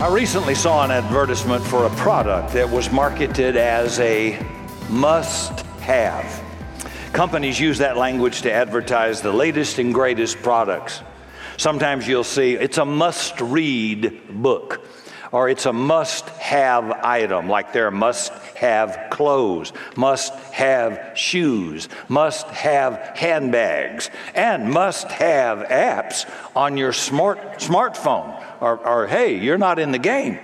I 0.00 0.06
recently 0.06 0.54
saw 0.54 0.84
an 0.84 0.92
advertisement 0.92 1.64
for 1.64 1.86
a 1.86 1.90
product 1.96 2.52
that 2.52 2.70
was 2.70 2.92
marketed 2.92 3.56
as 3.56 3.98
a 3.98 4.38
must 4.88 5.62
have. 5.80 6.40
Companies 7.12 7.58
use 7.58 7.78
that 7.78 7.96
language 7.96 8.42
to 8.42 8.52
advertise 8.52 9.20
the 9.20 9.32
latest 9.32 9.80
and 9.80 9.92
greatest 9.92 10.40
products. 10.40 11.02
Sometimes 11.56 12.06
you'll 12.06 12.22
see 12.22 12.54
it's 12.54 12.78
a 12.78 12.84
must 12.84 13.40
read 13.40 14.40
book 14.40 14.77
or 15.32 15.48
it's 15.48 15.66
a 15.66 15.72
must 15.72 16.28
have 16.30 16.90
item, 16.90 17.48
like 17.48 17.72
there 17.72 17.90
must 17.90 18.32
have 18.54 19.10
clothes, 19.10 19.72
must 19.96 20.34
have 20.52 21.12
shoes, 21.16 21.88
must 22.08 22.46
have 22.48 22.94
handbags, 23.16 24.10
and 24.34 24.70
must 24.70 25.08
have 25.08 25.58
apps 25.68 26.28
on 26.56 26.76
your 26.76 26.92
smart, 26.92 27.38
smartphone. 27.58 28.42
Or, 28.60 28.78
or, 28.86 29.06
hey, 29.06 29.38
you're 29.38 29.58
not 29.58 29.78
in 29.78 29.92
the 29.92 29.98
game. 29.98 30.38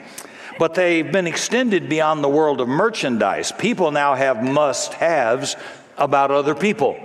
But 0.58 0.74
they've 0.74 1.10
been 1.10 1.26
extended 1.26 1.88
beyond 1.88 2.22
the 2.22 2.28
world 2.28 2.60
of 2.60 2.68
merchandise. 2.68 3.50
People 3.52 3.90
now 3.90 4.14
have 4.14 4.42
must 4.42 4.94
haves 4.94 5.56
about 5.98 6.30
other 6.30 6.54
people. 6.54 6.96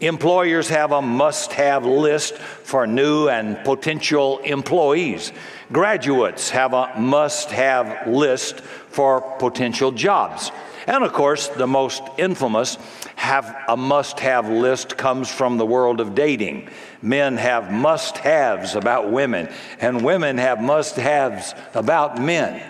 Employers 0.00 0.68
have 0.68 0.92
a 0.92 1.02
must 1.02 1.52
have 1.52 1.84
list 1.84 2.34
for 2.34 2.86
new 2.86 3.28
and 3.28 3.64
potential 3.64 4.38
employees. 4.38 5.32
Graduates 5.72 6.50
have 6.50 6.72
a 6.72 6.98
must 6.98 7.50
have 7.50 8.06
list 8.08 8.60
for 8.60 9.20
potential 9.20 9.92
jobs. 9.92 10.50
And 10.86 11.04
of 11.04 11.12
course, 11.12 11.48
the 11.48 11.66
most 11.66 12.02
infamous 12.16 12.78
have 13.16 13.54
a 13.68 13.76
must 13.76 14.20
have 14.20 14.48
list 14.48 14.96
comes 14.96 15.30
from 15.30 15.58
the 15.58 15.66
world 15.66 16.00
of 16.00 16.14
dating. 16.14 16.70
Men 17.02 17.36
have 17.36 17.70
must 17.70 18.16
haves 18.16 18.74
about 18.74 19.10
women, 19.10 19.50
and 19.80 20.02
women 20.02 20.38
have 20.38 20.62
must 20.62 20.96
haves 20.96 21.54
about 21.74 22.18
men. 22.18 22.62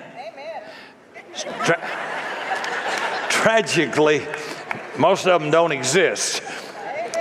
Tra- 1.64 1.88
tragically, 3.28 4.26
most 4.98 5.28
of 5.28 5.40
them 5.40 5.52
don't 5.52 5.70
exist, 5.70 6.42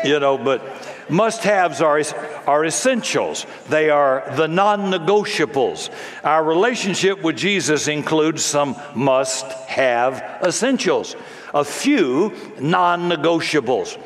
you 0.04 0.20
know, 0.20 0.40
but 0.40 0.87
must 1.10 1.44
haves 1.44 1.82
are, 1.82 2.02
are 2.48 2.66
essentials, 2.66 3.46
they 3.70 3.90
are 3.90 4.24
the 4.36 4.48
non 4.48 4.92
negotiables. 4.92 5.90
Our 6.24 6.44
relationship 6.44 7.22
with 7.22 7.38
Jesus 7.38 7.88
includes 7.88 8.44
some 8.44 8.76
must 8.96 9.46
have 9.68 10.22
essentials, 10.44 11.16
a 11.54 11.64
few 11.64 12.34
non 12.60 13.10
negotiables. 13.10 13.98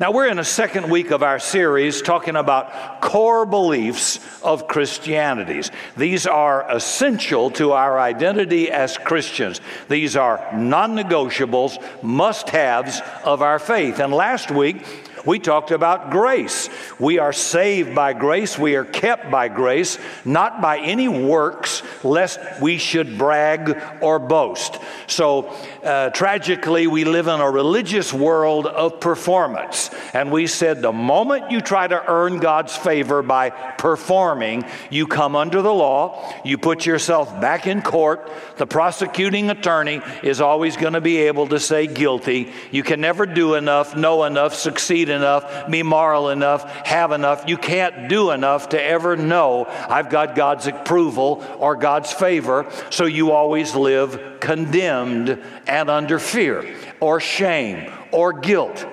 Now, 0.00 0.10
we're 0.10 0.26
in 0.26 0.38
a 0.38 0.44
second 0.44 0.90
week 0.90 1.10
of 1.12 1.22
our 1.22 1.38
series 1.38 2.02
talking 2.02 2.34
about 2.34 3.00
core 3.00 3.46
beliefs 3.46 4.18
of 4.42 4.66
Christianities. 4.66 5.70
These 5.96 6.26
are 6.26 6.68
essential 6.68 7.50
to 7.52 7.72
our 7.72 8.00
identity 8.00 8.70
as 8.70 8.98
Christians. 8.98 9.60
These 9.88 10.16
are 10.16 10.44
non 10.54 10.96
negotiables, 10.96 11.80
must 12.02 12.48
haves 12.48 13.00
of 13.24 13.42
our 13.42 13.58
faith. 13.58 14.00
And 14.00 14.12
last 14.12 14.50
week, 14.50 14.84
we 15.24 15.38
talked 15.38 15.70
about 15.70 16.10
grace. 16.10 16.68
We 16.98 17.18
are 17.18 17.32
saved 17.32 17.94
by 17.94 18.12
grace. 18.12 18.58
We 18.58 18.76
are 18.76 18.84
kept 18.84 19.30
by 19.30 19.48
grace, 19.48 19.98
not 20.24 20.60
by 20.60 20.78
any 20.78 21.08
works, 21.08 21.82
lest 22.02 22.40
we 22.60 22.78
should 22.78 23.18
brag 23.18 23.80
or 24.00 24.18
boast. 24.18 24.78
So, 25.06 25.54
uh, 25.84 26.10
tragically, 26.10 26.86
we 26.86 27.04
live 27.04 27.28
in 27.28 27.40
a 27.40 27.50
religious 27.50 28.12
world 28.12 28.66
of 28.66 29.00
performance. 29.00 29.90
And 30.12 30.32
we 30.32 30.46
said 30.46 30.82
the 30.82 30.92
moment 30.92 31.50
you 31.50 31.60
try 31.60 31.86
to 31.86 32.02
earn 32.10 32.38
God's 32.38 32.76
favor 32.76 33.22
by 33.22 33.50
performing, 33.50 34.64
you 34.90 35.06
come 35.06 35.36
under 35.36 35.62
the 35.62 35.72
law, 35.72 36.32
you 36.44 36.58
put 36.58 36.86
yourself 36.86 37.40
back 37.40 37.66
in 37.66 37.82
court. 37.82 38.30
The 38.56 38.66
prosecuting 38.66 39.50
attorney 39.50 40.00
is 40.22 40.40
always 40.40 40.76
going 40.76 40.94
to 40.94 41.00
be 41.00 41.18
able 41.18 41.48
to 41.48 41.60
say 41.60 41.86
guilty. 41.86 42.52
You 42.70 42.82
can 42.82 43.00
never 43.00 43.26
do 43.26 43.54
enough, 43.54 43.96
know 43.96 44.24
enough, 44.24 44.54
succeed 44.54 45.08
enough, 45.12 45.70
be 45.70 45.82
moral 45.82 46.30
enough, 46.30 46.70
have 46.86 47.12
enough. 47.12 47.44
You 47.46 47.56
can't 47.56 48.08
do 48.08 48.30
enough 48.30 48.70
to 48.70 48.82
ever 48.82 49.16
know 49.16 49.66
I've 49.66 50.10
got 50.10 50.34
God's 50.34 50.66
approval 50.66 51.44
or 51.58 51.76
God's 51.76 52.12
favor, 52.12 52.66
so 52.90 53.04
you 53.04 53.30
always 53.30 53.74
live 53.74 54.40
condemned 54.40 55.40
and 55.66 55.88
under 55.88 56.18
fear 56.18 56.74
or 57.00 57.20
shame 57.20 57.92
or 58.10 58.32
guilt. 58.32 58.84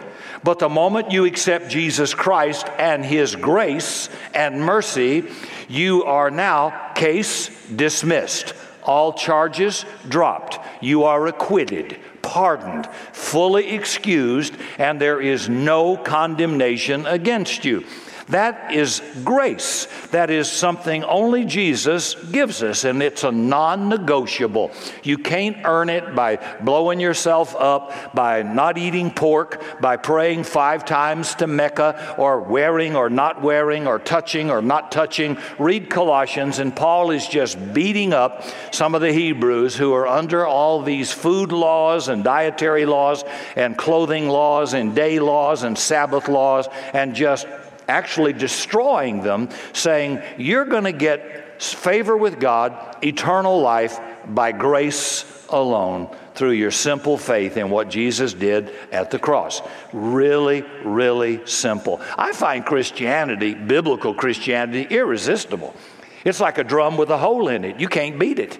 But 0.44 0.59
the 0.59 0.69
moment 0.69 1.12
you 1.12 1.25
accept 1.25 1.69
Jesus 1.69 2.13
Christ 2.13 2.68
and 2.78 3.03
His 3.03 3.35
grace 3.35 4.09
and 4.34 4.62
mercy, 4.62 5.25
you 5.68 6.06
are 6.06 6.31
now 6.31 6.94
case 6.94 7.50
dismissed. 7.69 8.53
All 8.84 9.13
charges 9.13 9.85
dropped. 10.08 10.59
You 10.81 11.03
are 11.03 11.28
acquitted 11.28 12.00
pardoned, 12.22 12.88
fully 13.12 13.69
excused, 13.69 14.53
and 14.78 15.00
there 15.00 15.22
is 15.22 15.50
no 15.50 15.97
condemnation 15.97 17.06
against 17.06 17.66
you. 17.66 17.85
That 18.29 18.73
is 18.73 19.01
grace. 19.23 19.88
That 20.12 20.29
is 20.29 20.51
something 20.51 21.03
only 21.03 21.45
Jesus 21.45 22.13
gives 22.13 22.62
us, 22.62 22.84
and 22.84 23.01
it's 23.01 23.23
a 23.23 23.31
non 23.31 23.90
negotiable. 23.90 24.69
You 25.01 25.17
can't 25.17 25.57
earn 25.66 25.90
it 25.90 26.13
by 26.13 26.38
blowing 26.62 27.00
yourself 27.00 27.56
up, 27.56 28.13
by 28.13 28.44
not 28.44 28.78
eating 28.78 29.09
pork, 29.09 29.81
by 29.81 29.97
praying 29.97 30.44
five 30.44 30.85
times 30.85 31.34
to 31.35 31.47
Mecca, 31.47 32.16
or 32.19 32.41
wearing 32.41 32.95
or 32.95 33.09
not 33.09 33.41
wearing, 33.41 33.88
or 33.88 33.97
touching 33.97 34.51
or 34.51 34.61
not 34.61 34.91
touching. 34.91 35.35
Read 35.57 35.90
Colossians, 35.90 36.59
and 36.59 36.75
Paul 36.75 37.09
is 37.09 37.28
just 37.28 37.73
beating 37.73 38.13
up 38.13 38.44
some 38.72 38.94
of 38.94 39.01
the 39.01 39.11
Hebrews 39.11 39.75
who 39.75 39.91
are 39.94 40.07
under 40.07 40.46
all 40.46 40.84
these 40.84 41.11
food 41.11 41.51
laws 41.51 42.09
and 42.09 42.23
dietary 42.23 42.85
laws 42.85 43.23
and 43.56 43.75
clothing 43.75 44.29
laws 44.29 44.75
and 44.75 44.94
day 44.94 45.17
laws 45.17 45.63
and 45.63 45.75
Sabbath 45.75 46.28
laws 46.28 46.67
and 46.94 47.16
just 47.16 47.47
actually 47.89 48.33
destroying 48.33 49.22
them, 49.22 49.50
saying, 49.73 50.22
You're 50.38 50.66
going 50.66 50.85
to 50.85 50.94
get 50.94 51.61
favor 51.61 52.16
with 52.16 52.39
God, 52.39 53.03
eternal 53.03 53.59
life 53.59 54.00
by 54.27 54.51
grace 54.51 55.25
alone 55.50 56.16
through 56.35 56.51
your 56.51 56.72
simple 56.72 57.17
faith 57.17 57.57
in 57.57 57.69
what 57.69 57.89
Jesus 57.89 58.33
did 58.33 58.72
at 58.91 59.11
the 59.11 59.19
cross. 59.19 59.61
Really, 59.91 60.61
really 60.85 61.45
simple. 61.45 61.99
I 62.17 62.31
find 62.31 62.66
Christianity, 62.66 63.53
biblical 63.55 64.13
Christianity, 64.13 64.83
irresistible. 64.95 65.75
It's 66.23 66.39
like 66.39 66.57
a 66.57 66.63
drum 66.63 66.97
with 66.97 67.09
a 67.09 67.17
hole 67.17 67.47
in 67.49 67.66
it. 67.66 67.79
You 67.79 67.88
can't 67.88 68.17
beat 68.19 68.39
it. 68.39 68.59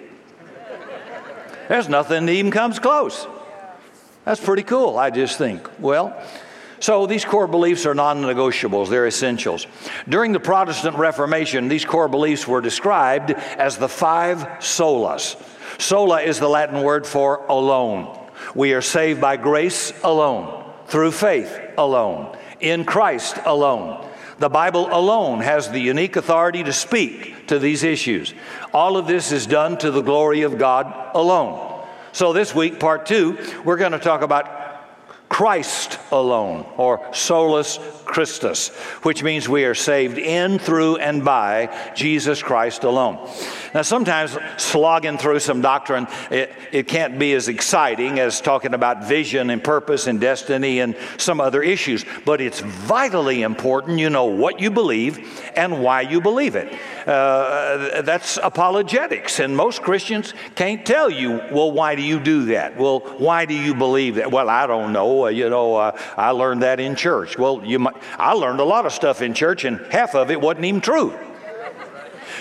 There's 1.68 1.88
nothing 1.88 2.26
that 2.26 2.32
even 2.32 2.50
comes 2.50 2.78
close. 2.78 3.26
That's 4.24 4.40
pretty 4.40 4.64
cool, 4.64 4.98
I 4.98 5.10
just 5.10 5.38
think. 5.38 5.68
Well, 5.78 6.20
so 6.80 7.06
these 7.06 7.26
core 7.26 7.46
beliefs 7.46 7.84
are 7.84 7.94
non 7.94 8.22
negotiables, 8.22 8.88
they're 8.88 9.06
essentials. 9.06 9.66
During 10.08 10.32
the 10.32 10.40
Protestant 10.40 10.96
Reformation, 10.96 11.68
these 11.68 11.84
core 11.84 12.08
beliefs 12.08 12.48
were 12.48 12.62
described 12.62 13.32
as 13.32 13.76
the 13.76 13.88
five 13.88 14.38
solas. 14.60 15.36
Sola 15.78 16.22
is 16.22 16.40
the 16.40 16.48
Latin 16.48 16.82
word 16.82 17.06
for 17.06 17.44
alone. 17.46 18.16
We 18.54 18.72
are 18.72 18.82
saved 18.82 19.20
by 19.20 19.36
grace 19.36 19.92
alone, 20.02 20.64
through 20.86 21.12
faith 21.12 21.56
alone, 21.76 22.36
in 22.60 22.84
Christ 22.84 23.36
alone. 23.44 24.06
The 24.38 24.48
Bible 24.48 24.88
alone 24.90 25.40
has 25.40 25.70
the 25.70 25.80
unique 25.80 26.16
authority 26.16 26.64
to 26.64 26.72
speak 26.72 27.48
to 27.48 27.58
these 27.58 27.82
issues. 27.82 28.32
All 28.72 28.96
of 28.96 29.06
this 29.06 29.32
is 29.32 29.46
done 29.46 29.76
to 29.78 29.90
the 29.90 30.00
glory 30.00 30.42
of 30.42 30.56
God 30.56 31.10
alone. 31.14 31.66
So, 32.12 32.32
this 32.32 32.54
week, 32.54 32.80
part 32.80 33.06
two, 33.06 33.38
we're 33.64 33.76
going 33.76 33.92
to 33.92 33.98
talk 33.98 34.22
about 34.22 34.59
Christ 35.30 35.98
alone, 36.10 36.66
or 36.76 37.00
solus 37.14 37.78
Christus, 38.04 38.68
which 39.04 39.22
means 39.22 39.48
we 39.48 39.64
are 39.64 39.76
saved 39.76 40.18
in, 40.18 40.58
through, 40.58 40.96
and 40.96 41.24
by 41.24 41.74
Jesus 41.94 42.42
Christ 42.42 42.82
alone. 42.82 43.16
Now, 43.72 43.82
sometimes 43.82 44.36
slogging 44.56 45.16
through 45.16 45.38
some 45.40 45.60
doctrine, 45.60 46.08
it, 46.30 46.52
it 46.72 46.88
can't 46.88 47.18
be 47.18 47.34
as 47.34 47.48
exciting 47.48 48.18
as 48.18 48.40
talking 48.40 48.74
about 48.74 49.04
vision 49.04 49.50
and 49.50 49.62
purpose 49.62 50.08
and 50.08 50.20
destiny 50.20 50.80
and 50.80 50.96
some 51.18 51.40
other 51.40 51.62
issues, 51.62 52.04
but 52.24 52.40
it's 52.40 52.60
vitally 52.60 53.42
important 53.42 54.00
you 54.00 54.10
know 54.10 54.24
what 54.24 54.60
you 54.60 54.70
believe 54.70 55.40
and 55.54 55.82
why 55.82 56.00
you 56.00 56.20
believe 56.20 56.56
it. 56.56 56.72
Uh, 57.06 58.02
that's 58.02 58.38
apologetics, 58.42 59.38
and 59.38 59.56
most 59.56 59.82
Christians 59.82 60.34
can't 60.56 60.84
tell 60.84 61.08
you, 61.08 61.40
well, 61.52 61.70
why 61.70 61.94
do 61.94 62.02
you 62.02 62.18
do 62.18 62.46
that? 62.46 62.76
Well, 62.76 63.00
why 63.18 63.44
do 63.44 63.54
you 63.54 63.74
believe 63.74 64.16
that? 64.16 64.30
Well, 64.32 64.48
I 64.48 64.66
don't 64.66 64.92
know. 64.92 65.26
Uh, 65.26 65.28
you 65.28 65.48
know, 65.48 65.76
uh, 65.76 65.96
I 66.16 66.30
learned 66.30 66.62
that 66.62 66.80
in 66.80 66.96
church. 66.96 67.38
Well, 67.38 67.64
you 67.64 67.78
might, 67.78 67.94
I 68.18 68.32
learned 68.32 68.60
a 68.60 68.64
lot 68.64 68.84
of 68.84 68.92
stuff 68.92 69.22
in 69.22 69.32
church, 69.32 69.64
and 69.64 69.80
half 69.92 70.14
of 70.14 70.30
it 70.30 70.40
wasn't 70.40 70.64
even 70.64 70.80
true. 70.80 71.16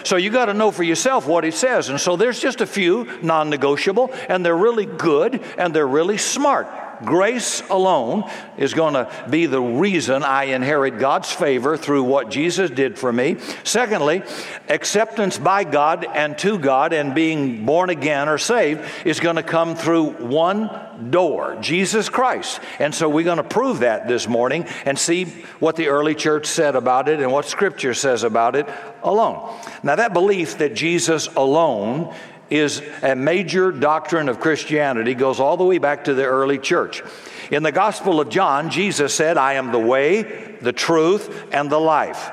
So 0.04 0.16
you 0.16 0.30
got 0.30 0.46
to 0.46 0.54
know 0.54 0.72
for 0.72 0.84
yourself 0.84 1.28
what 1.28 1.46
it 1.46 1.54
says. 1.54 1.90
And 1.90 2.00
so 2.00 2.16
there's 2.16 2.40
just 2.40 2.62
a 2.62 2.68
few 2.68 3.08
non 3.22 3.50
negotiable, 3.50 4.12
and 4.28 4.46
they're 4.46 4.58
really 4.58 4.86
good 4.86 5.42
and 5.58 5.74
they're 5.74 5.88
really 5.88 6.18
smart. 6.18 6.68
Grace 7.06 7.62
alone 7.70 8.30
is 8.58 8.74
going 8.74 8.94
to 8.94 9.10
be 9.30 9.46
the 9.46 9.62
reason 9.62 10.24
I 10.24 10.46
inherit 10.46 11.00
God's 11.00 11.32
favor 11.32 11.78
through 11.78 12.04
what 12.04 12.30
Jesus 12.30 12.70
did 12.70 13.00
for 13.00 13.12
me. 13.12 13.38
Secondly, 13.64 14.24
acceptance 14.68 15.38
by 15.38 15.64
God 15.64 16.06
and 16.06 16.38
to 16.40 16.60
God 16.60 16.94
and 16.94 17.16
being 17.16 17.66
born 17.66 17.90
again 17.90 18.28
or 18.28 18.38
saved 18.38 18.82
is 19.06 19.20
going 19.20 19.38
to 19.38 19.44
come 19.44 19.76
through 19.76 20.12
one 20.12 21.12
door, 21.12 21.58
Jesus 21.62 22.10
Christ. 22.10 22.60
And 22.80 22.94
so 22.94 23.08
we're 23.08 23.24
going 23.24 23.38
to 23.38 23.44
prove 23.44 23.80
that 23.80 24.08
this 24.08 24.28
morning 24.28 24.66
and 24.86 25.00
see 25.00 25.26
what 25.60 25.76
the 25.76 25.88
early 25.88 26.16
church 26.16 26.46
said 26.46 26.76
about 26.76 27.08
it 27.08 27.22
and 27.22 27.32
what 27.32 27.46
Scripture 27.46 27.94
says 27.94 28.24
about 28.24 28.56
it 28.56 28.68
alone. 29.04 29.58
Now, 29.84 29.96
that 29.96 30.14
belief 30.14 30.58
that 30.58 30.74
Jesus 30.74 31.28
alone 31.28 32.14
is 32.50 32.82
a 33.02 33.16
major 33.16 33.72
doctrine 33.72 34.30
of 34.30 34.40
Christianity, 34.40 35.14
goes 35.14 35.40
all 35.40 35.58
the 35.58 35.64
way 35.64 35.78
back 35.78 36.06
to 36.06 36.14
the 36.14 36.26
early 36.26 36.58
church. 36.58 37.04
In 37.52 37.64
the 37.64 37.72
Gospel 37.72 38.20
of 38.20 38.30
John, 38.30 38.70
Jesus 38.70 39.14
said, 39.14 39.38
I 39.38 39.54
am 39.54 39.72
the 39.72 39.80
way, 39.80 40.58
the 40.62 40.74
truth, 40.74 41.48
and 41.52 41.70
the 41.70 41.80
life. 41.80 42.32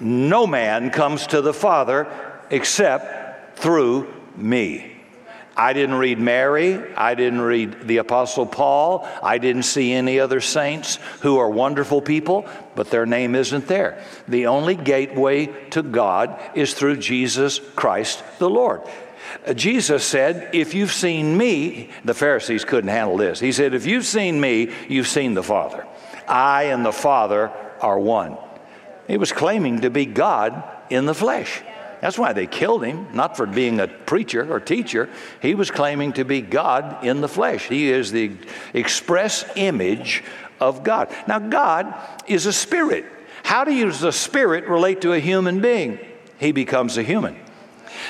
No 0.00 0.46
man 0.46 0.90
comes 0.90 1.28
to 1.28 1.40
the 1.40 1.54
Father 1.54 2.12
except 2.50 3.58
through 3.58 4.12
me. 4.36 4.88
I 5.56 5.74
didn't 5.74 5.96
read 5.96 6.18
Mary. 6.18 6.94
I 6.94 7.14
didn't 7.14 7.42
read 7.42 7.86
the 7.86 7.98
Apostle 7.98 8.46
Paul. 8.46 9.06
I 9.22 9.38
didn't 9.38 9.64
see 9.64 9.92
any 9.92 10.18
other 10.18 10.40
saints 10.40 10.98
who 11.20 11.38
are 11.38 11.50
wonderful 11.50 12.00
people, 12.00 12.46
but 12.74 12.90
their 12.90 13.04
name 13.04 13.34
isn't 13.34 13.66
there. 13.66 14.02
The 14.28 14.46
only 14.46 14.74
gateway 14.74 15.46
to 15.70 15.82
God 15.82 16.40
is 16.54 16.72
through 16.72 16.96
Jesus 16.96 17.60
Christ 17.76 18.22
the 18.38 18.48
Lord. 18.48 18.80
Uh, 19.46 19.54
Jesus 19.54 20.04
said, 20.04 20.50
If 20.52 20.74
you've 20.74 20.92
seen 20.92 21.36
me, 21.36 21.90
the 22.04 22.14
Pharisees 22.14 22.64
couldn't 22.64 22.90
handle 22.90 23.16
this. 23.16 23.40
He 23.40 23.52
said, 23.52 23.74
If 23.74 23.86
you've 23.86 24.06
seen 24.06 24.40
me, 24.40 24.70
you've 24.88 25.08
seen 25.08 25.34
the 25.34 25.42
Father. 25.42 25.86
I 26.28 26.64
and 26.64 26.84
the 26.84 26.92
Father 26.92 27.52
are 27.80 27.98
one. 27.98 28.36
He 29.08 29.16
was 29.16 29.32
claiming 29.32 29.80
to 29.80 29.90
be 29.90 30.06
God 30.06 30.62
in 30.90 31.06
the 31.06 31.14
flesh. 31.14 31.62
That's 32.00 32.18
why 32.18 32.32
they 32.32 32.48
killed 32.48 32.84
him, 32.84 33.06
not 33.14 33.36
for 33.36 33.46
being 33.46 33.78
a 33.78 33.86
preacher 33.86 34.52
or 34.52 34.58
teacher. 34.58 35.08
He 35.40 35.54
was 35.54 35.70
claiming 35.70 36.14
to 36.14 36.24
be 36.24 36.40
God 36.40 37.04
in 37.04 37.20
the 37.20 37.28
flesh. 37.28 37.68
He 37.68 37.90
is 37.90 38.10
the 38.10 38.32
express 38.74 39.44
image 39.54 40.24
of 40.60 40.82
God. 40.82 41.14
Now, 41.28 41.38
God 41.38 41.94
is 42.26 42.46
a 42.46 42.52
spirit. 42.52 43.04
How 43.44 43.64
does 43.64 44.02
a 44.02 44.10
spirit 44.10 44.66
relate 44.66 45.02
to 45.02 45.12
a 45.12 45.20
human 45.20 45.60
being? 45.60 46.00
He 46.38 46.50
becomes 46.50 46.98
a 46.98 47.04
human. 47.04 47.36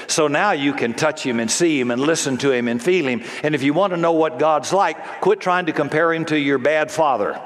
So 0.06 0.28
now 0.28 0.52
you 0.52 0.72
can 0.72 0.94
touch 0.94 1.24
him 1.24 1.40
and 1.40 1.50
see 1.50 1.78
him 1.80 1.90
and 1.90 2.00
listen 2.00 2.36
to 2.38 2.52
him 2.52 2.68
and 2.68 2.82
feel 2.82 3.06
him. 3.06 3.22
And 3.42 3.54
if 3.54 3.62
you 3.62 3.74
want 3.74 3.92
to 3.92 3.96
know 3.96 4.12
what 4.12 4.38
God's 4.38 4.72
like, 4.72 5.20
quit 5.20 5.40
trying 5.40 5.66
to 5.66 5.72
compare 5.72 6.12
him 6.12 6.24
to 6.26 6.38
your 6.38 6.58
bad 6.58 6.90
father 6.90 7.40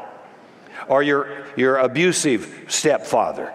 or 0.88 1.02
your, 1.02 1.44
your 1.56 1.78
abusive 1.78 2.66
stepfather. 2.68 3.52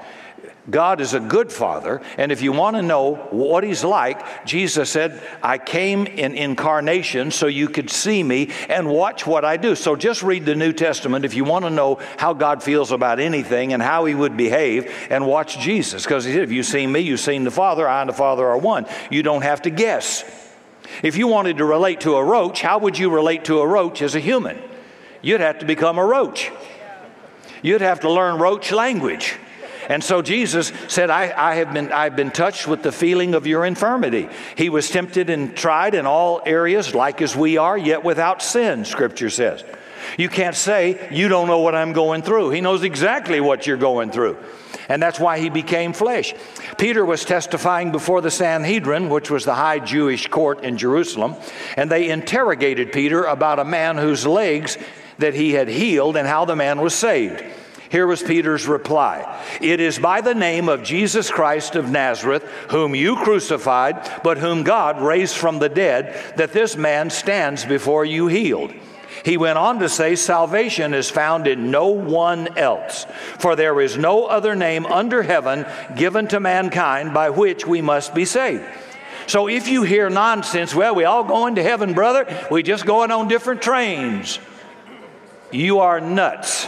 God 0.72 1.02
is 1.02 1.14
a 1.14 1.20
good 1.20 1.52
father, 1.52 2.02
and 2.18 2.32
if 2.32 2.42
you 2.42 2.54
want 2.54 2.78
to 2.78 2.82
know 2.82 3.16
what 3.30 3.66
he's 3.66 3.84
like, 3.84 4.46
Jesus 4.46 4.90
said, 4.90 5.22
I 5.44 5.58
came 5.58 6.08
in 6.08 6.34
incarnation 6.34 7.30
so 7.32 7.48
you 7.48 7.68
could 7.68 7.90
see 7.90 8.24
me 8.24 8.52
and 8.70 8.90
watch 8.90 9.28
what 9.28 9.44
I 9.44 9.58
do. 9.58 9.76
So 9.76 9.98
just 9.98 10.24
read 10.24 10.46
the 10.46 10.56
New 10.56 10.72
Testament 10.72 11.26
if 11.26 11.34
you 11.34 11.44
want 11.44 11.66
to 11.66 11.70
know 11.70 12.00
how 12.18 12.34
God 12.34 12.64
feels 12.64 12.92
about 12.94 13.20
anything 13.20 13.74
and 13.74 13.84
how 13.84 14.06
he 14.06 14.16
would 14.16 14.38
behave, 14.38 14.92
and 15.10 15.28
watch 15.28 15.60
Jesus. 15.60 16.04
Because 16.04 16.24
he 16.24 16.32
said, 16.32 16.44
If 16.44 16.52
you've 16.54 16.66
seen 16.66 16.92
me, 16.92 17.02
you've 17.02 17.20
seen 17.20 17.44
the 17.44 17.52
Father, 17.52 17.88
I 17.88 18.02
and 18.02 18.10
the 18.10 18.14
Father 18.14 18.48
are 18.48 18.58
one. 18.58 18.86
You 19.10 19.24
don't 19.24 19.44
have 19.44 19.64
to 19.64 19.70
guess. 19.70 20.24
If 21.04 21.18
you 21.18 21.28
wanted 21.28 21.58
to 21.58 21.66
relate 21.66 22.02
to 22.02 22.16
a 22.16 22.24
roach, 22.24 22.62
how 22.62 22.80
would 22.80 22.98
you 22.98 23.10
relate 23.10 23.46
to 23.46 23.60
a 23.60 23.68
roach 23.68 24.02
as 24.02 24.16
a 24.16 24.20
human? 24.20 24.58
You'd 25.22 25.42
have 25.42 25.60
to 25.60 25.66
become 25.66 25.98
a 25.98 26.06
roach. 26.06 26.50
You'd 27.62 27.82
have 27.82 28.00
to 28.02 28.10
learn 28.10 28.40
roach 28.40 28.72
language. 28.72 29.36
And 29.90 30.04
so 30.04 30.22
Jesus 30.22 30.72
said, 30.88 31.10
I, 31.10 31.34
I, 31.36 31.56
have 31.56 31.74
been, 31.74 31.92
I've 31.92 32.16
been 32.16 32.32
touched 32.32 32.68
with 32.68 32.84
the 32.84 32.92
feeling 32.92 33.34
of 33.34 33.48
your 33.48 33.66
infirmity. 33.66 34.30
He 34.56 34.70
was 34.70 34.90
tempted 34.90 35.30
and 35.30 35.56
tried 35.56 35.96
in 35.96 36.06
all 36.06 36.42
areas, 36.46 36.94
like 36.94 37.22
as 37.22 37.36
we 37.36 37.58
are, 37.58 37.78
yet 37.78 38.04
without 38.04 38.42
sin, 38.42 38.86
Scripture 38.86 39.30
says. 39.30 39.64
You 40.18 40.30
can't 40.30 40.56
say, 40.56 41.08
You 41.12 41.28
don't 41.28 41.48
know 41.48 41.60
what 41.60 41.76
I'm 41.76 41.94
going 41.94 42.22
through. 42.22 42.52
He 42.52 42.62
knows 42.62 42.84
exactly 42.84 43.40
what 43.40 43.68
you're 43.68 43.78
going 43.78 44.12
through. 44.12 44.38
And 44.90 45.02
that's 45.02 45.20
why 45.20 45.40
he 45.40 45.50
became 45.50 45.94
flesh. 45.94 46.34
Peter 46.78 47.06
was 47.06 47.24
testifying 47.24 47.92
before 47.92 48.22
the 48.22 48.32
Sanhedrin, 48.32 49.10
which 49.10 49.30
was 49.30 49.46
the 49.46 49.56
high 49.56 49.80
Jewish 49.80 50.28
court 50.28 50.64
in 50.64 50.78
Jerusalem, 50.78 51.36
and 51.78 51.90
they 51.90 52.10
interrogated 52.10 52.92
Peter 52.92 53.24
about 53.24 53.60
a 53.60 53.66
man 53.66 53.98
whose 53.98 54.26
legs 54.26 54.78
that 55.20 55.34
he 55.34 55.52
had 55.52 55.68
healed 55.68 56.18
and 56.18 56.28
how 56.28 56.46
the 56.46 56.56
man 56.56 56.82
was 56.82 56.94
saved. 56.94 57.44
Here 57.92 58.08
was 58.08 58.24
Peter's 58.24 58.68
reply 58.68 59.44
It 59.60 59.82
is 59.82 60.00
by 60.00 60.22
the 60.22 60.34
name 60.34 60.70
of 60.70 60.82
Jesus 60.82 61.30
Christ 61.30 61.76
of 61.76 61.90
Nazareth, 61.90 62.44
whom 62.70 62.96
you 62.96 63.18
crucified, 63.18 64.10
but 64.24 64.38
whom 64.38 64.64
God 64.64 65.02
raised 65.02 65.36
from 65.36 65.60
the 65.60 65.68
dead, 65.68 66.38
that 66.38 66.54
this 66.54 66.78
man 66.78 67.10
stands 67.10 67.66
before 67.66 68.06
you 68.06 68.28
healed. 68.28 68.74
He 69.26 69.36
went 69.36 69.58
on 69.58 69.80
to 69.80 69.90
say, 69.90 70.16
Salvation 70.16 70.94
is 70.94 71.10
found 71.10 71.48
in 71.48 71.70
no 71.70 71.88
one 71.90 72.58
else, 72.58 73.06
for 73.40 73.58
there 73.58 73.82
is 73.82 73.98
no 73.98 74.26
other 74.26 74.56
name 74.56 74.86
under 74.86 75.22
heaven 75.22 75.66
given 75.98 76.28
to 76.30 76.40
mankind 76.40 77.14
by 77.14 77.30
which 77.30 77.68
we 77.68 77.82
must 77.82 78.16
be 78.16 78.24
saved. 78.24 78.64
So 79.28 79.50
if 79.50 79.68
you 79.68 79.84
hear 79.84 80.10
nonsense, 80.10 80.74
well, 80.74 80.96
we 80.96 81.04
all 81.04 81.26
going 81.26 81.56
to 81.56 81.64
heaven, 81.64 81.94
brother, 81.94 82.48
we 82.50 82.64
just 82.64 82.86
going 82.86 83.12
on 83.12 83.28
different 83.28 83.62
trains. 83.62 84.40
You 85.52 85.80
are 85.80 86.00
nuts. 86.00 86.68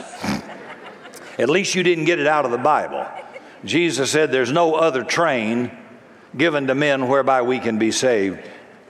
At 1.38 1.50
least 1.50 1.76
you 1.76 1.84
didn't 1.84 2.06
get 2.06 2.20
it 2.20 2.28
out 2.28 2.46
of 2.46 2.52
the 2.52 2.58
Bible. 2.58 3.06
Jesus 3.66 4.12
said, 4.12 4.32
There's 4.32 4.52
no 4.52 4.76
other 4.76 5.04
train 5.04 5.72
given 6.36 6.68
to 6.68 6.76
men 6.76 7.08
whereby 7.08 7.42
we 7.42 7.60
can 7.60 7.78
be 7.78 7.92
saved. 7.92 8.40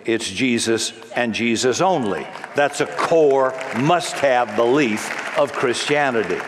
It's 0.05 0.29
Jesus 0.29 0.93
and 1.15 1.33
Jesus 1.33 1.79
only. 1.79 2.27
That's 2.55 2.81
a 2.81 2.85
core, 2.85 3.53
must 3.77 4.13
have 4.15 4.55
belief 4.55 5.37
of 5.37 5.53
Christianity. 5.53 6.41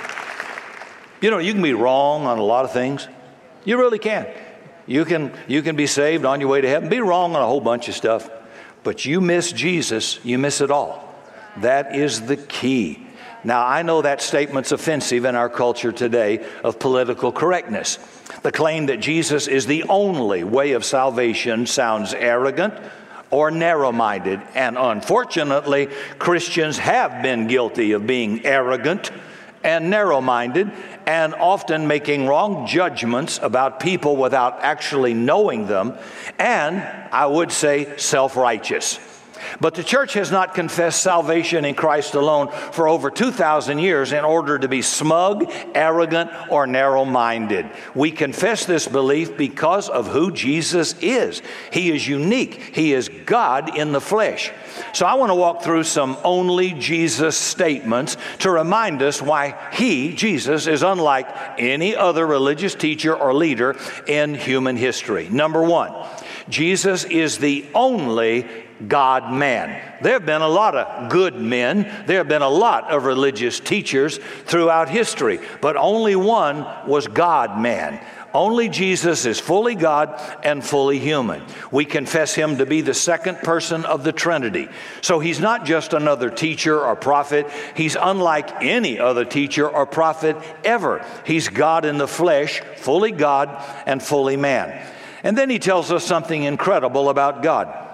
You 1.21 1.31
know, 1.31 1.37
you 1.37 1.53
can 1.53 1.61
be 1.61 1.73
wrong 1.73 2.25
on 2.25 2.37
a 2.37 2.43
lot 2.43 2.65
of 2.65 2.73
things. 2.73 3.07
You 3.63 3.77
really 3.77 3.99
can. 3.99 4.27
You 4.87 5.05
can, 5.05 5.33
you 5.47 5.61
can 5.61 5.75
be 5.75 5.87
saved 5.87 6.25
on 6.25 6.39
your 6.39 6.49
way 6.49 6.61
to 6.61 6.69
heaven, 6.69 6.89
be 6.89 6.99
wrong 6.99 7.35
on 7.35 7.41
a 7.41 7.45
whole 7.45 7.61
bunch 7.61 7.87
of 7.87 7.95
stuff. 7.95 8.29
But 8.83 9.05
you 9.05 9.19
miss 9.19 9.51
Jesus, 9.51 10.23
you 10.23 10.37
miss 10.37 10.61
it 10.61 10.69
all. 10.69 11.03
That 11.57 11.95
is 11.95 12.21
the 12.21 12.37
key. 12.37 13.04
Now, 13.45 13.63
I 13.63 13.83
know 13.83 14.01
that 14.01 14.23
statement's 14.23 14.71
offensive 14.71 15.23
in 15.23 15.35
our 15.35 15.49
culture 15.49 15.91
today 15.91 16.43
of 16.63 16.79
political 16.79 17.31
correctness. 17.31 17.99
The 18.41 18.51
claim 18.51 18.87
that 18.87 18.99
Jesus 18.99 19.47
is 19.47 19.67
the 19.67 19.83
only 19.83 20.43
way 20.43 20.71
of 20.71 20.83
salvation 20.83 21.67
sounds 21.67 22.15
arrogant 22.15 22.73
or 23.29 23.51
narrow 23.51 23.91
minded. 23.91 24.41
And 24.55 24.79
unfortunately, 24.79 25.89
Christians 26.17 26.79
have 26.79 27.21
been 27.21 27.45
guilty 27.45 27.91
of 27.91 28.07
being 28.07 28.43
arrogant 28.47 29.11
and 29.63 29.91
narrow 29.91 30.21
minded 30.21 30.71
and 31.05 31.35
often 31.35 31.85
making 31.85 32.25
wrong 32.25 32.65
judgments 32.65 33.39
about 33.43 33.79
people 33.79 34.15
without 34.15 34.61
actually 34.61 35.13
knowing 35.13 35.67
them, 35.67 35.95
and 36.39 36.81
I 37.11 37.27
would 37.27 37.51
say 37.51 37.95
self 37.97 38.35
righteous. 38.35 38.99
But 39.59 39.75
the 39.75 39.83
church 39.83 40.13
has 40.13 40.31
not 40.31 40.53
confessed 40.53 41.01
salvation 41.01 41.65
in 41.65 41.75
Christ 41.75 42.15
alone 42.15 42.49
for 42.71 42.87
over 42.87 43.11
2,000 43.11 43.79
years 43.79 44.11
in 44.11 44.23
order 44.23 44.57
to 44.59 44.67
be 44.67 44.81
smug, 44.81 45.51
arrogant, 45.73 46.31
or 46.49 46.67
narrow 46.67 47.05
minded. 47.05 47.69
We 47.93 48.11
confess 48.11 48.65
this 48.65 48.87
belief 48.87 49.37
because 49.37 49.89
of 49.89 50.07
who 50.07 50.31
Jesus 50.31 50.95
is. 51.01 51.41
He 51.71 51.91
is 51.91 52.07
unique, 52.07 52.75
He 52.75 52.93
is 52.93 53.09
God 53.25 53.77
in 53.77 53.91
the 53.91 54.01
flesh. 54.01 54.51
So 54.93 55.05
I 55.05 55.15
want 55.15 55.29
to 55.29 55.35
walk 55.35 55.61
through 55.61 55.83
some 55.83 56.17
only 56.23 56.71
Jesus 56.73 57.37
statements 57.37 58.17
to 58.39 58.51
remind 58.51 59.01
us 59.01 59.21
why 59.21 59.69
He, 59.73 60.13
Jesus, 60.13 60.67
is 60.67 60.83
unlike 60.83 61.27
any 61.57 61.95
other 61.95 62.25
religious 62.25 62.75
teacher 62.75 63.15
or 63.15 63.33
leader 63.33 63.75
in 64.07 64.35
human 64.35 64.75
history. 64.75 65.29
Number 65.29 65.63
one, 65.63 65.93
Jesus 66.49 67.03
is 67.05 67.37
the 67.37 67.65
only 67.73 68.45
God 68.87 69.31
man. 69.31 69.81
There 70.01 70.13
have 70.13 70.25
been 70.25 70.41
a 70.41 70.47
lot 70.47 70.75
of 70.75 71.09
good 71.09 71.35
men, 71.35 71.83
there 72.05 72.17
have 72.17 72.27
been 72.27 72.41
a 72.41 72.49
lot 72.49 72.91
of 72.91 73.05
religious 73.05 73.59
teachers 73.59 74.19
throughout 74.45 74.89
history, 74.89 75.39
but 75.61 75.77
only 75.77 76.15
one 76.15 76.65
was 76.87 77.07
God 77.07 77.59
man. 77.59 78.05
Only 78.35 78.67
Jesus 78.67 79.25
is 79.25 79.39
fully 79.39 79.75
God 79.75 80.21
and 80.43 80.61
fully 80.61 80.99
human. 80.99 81.41
We 81.71 81.85
confess 81.85 82.35
him 82.35 82.57
to 82.57 82.65
be 82.65 82.81
the 82.81 82.93
second 82.93 83.37
person 83.37 83.85
of 83.85 84.03
the 84.03 84.11
Trinity. 84.11 84.67
So 84.99 85.19
he's 85.19 85.39
not 85.39 85.63
just 85.63 85.93
another 85.93 86.29
teacher 86.29 86.77
or 86.81 86.97
prophet, 86.97 87.49
he's 87.75 87.95
unlike 87.95 88.61
any 88.61 88.99
other 88.99 89.23
teacher 89.23 89.69
or 89.69 89.85
prophet 89.85 90.35
ever. 90.65 91.05
He's 91.25 91.47
God 91.47 91.85
in 91.85 91.97
the 91.97 92.09
flesh, 92.09 92.59
fully 92.75 93.11
God 93.11 93.63
and 93.85 94.03
fully 94.03 94.35
man. 94.35 94.85
And 95.23 95.37
then 95.37 95.49
he 95.49 95.57
tells 95.57 95.89
us 95.89 96.03
something 96.03 96.43
incredible 96.43 97.07
about 97.07 97.41
God. 97.41 97.84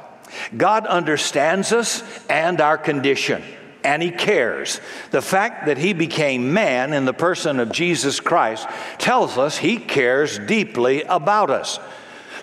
God 0.56 0.86
understands 0.86 1.72
us 1.72 2.04
and 2.28 2.62
our 2.62 2.78
condition. 2.78 3.44
and 3.84 4.04
He 4.04 4.12
cares. 4.12 4.80
The 5.10 5.24
fact 5.24 5.66
that 5.66 5.78
He 5.78 5.94
became 5.94 6.54
man 6.54 6.94
in 6.94 7.06
the 7.06 7.14
person 7.14 7.60
of 7.60 7.72
Jesus 7.72 8.20
Christ 8.20 8.68
tells 9.00 9.38
us 9.38 9.58
He 9.58 9.78
cares 9.78 10.38
deeply 10.38 11.02
about 11.04 11.50
us. 11.50 11.80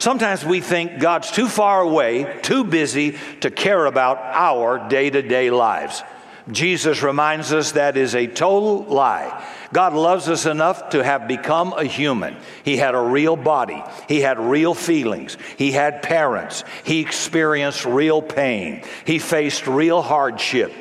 Sometimes 0.01 0.45
we 0.45 0.61
think 0.61 1.01
God's 1.01 1.31
too 1.31 1.49
far 1.49 1.81
away, 1.81 2.41
too 2.43 2.65
busy 2.65 3.17
to 3.41 3.51
care 3.51 3.87
about 3.87 4.19
our 4.19 4.89
day 4.89 5.11
to 5.11 5.23
day 5.23 5.51
lives. 5.51 6.03
Jesus 6.51 7.03
reminds 7.03 7.53
us 7.53 7.73
that 7.73 7.97
is 7.97 8.15
a 8.15 8.27
total 8.27 8.85
lie. 8.85 9.45
God 9.73 9.93
loves 9.93 10.29
us 10.29 10.47
enough 10.47 10.91
to 10.91 11.05
have 11.05 11.29
become 11.29 11.75
a 11.75 11.85
human. 11.85 12.37
He 12.65 12.77
had 12.79 12.95
a 12.95 13.01
real 13.01 13.37
body. 13.37 13.83
He 14.09 14.21
had 14.21 14.39
real 14.39 14.75
feelings. 14.75 15.37
He 15.59 15.73
had 15.73 16.03
parents. 16.03 16.65
He 16.85 17.01
experienced 17.01 17.85
real 17.85 18.23
pain. 18.23 18.83
He 19.05 19.19
faced 19.19 19.67
real 19.67 20.01
hardship. 20.01 20.73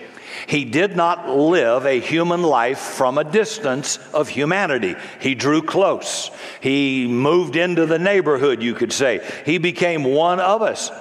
He 0.47 0.63
did 0.63 0.95
not 0.95 1.29
live 1.29 1.85
a 1.85 1.99
human 1.99 2.43
life 2.43 2.79
from 2.79 3.17
a 3.17 3.23
distance 3.25 3.97
of 4.13 4.29
humanity. 4.29 4.95
He 5.19 5.35
drew 5.35 5.61
close. 5.61 6.31
He 6.61 7.07
moved 7.07 7.57
into 7.57 7.85
the 7.85 7.99
neighborhood, 7.99 8.63
you 8.63 8.73
could 8.73 8.93
say. 8.93 9.27
He 9.45 9.57
became 9.57 10.03
one 10.05 10.39
of 10.39 10.61
us. 10.61 10.91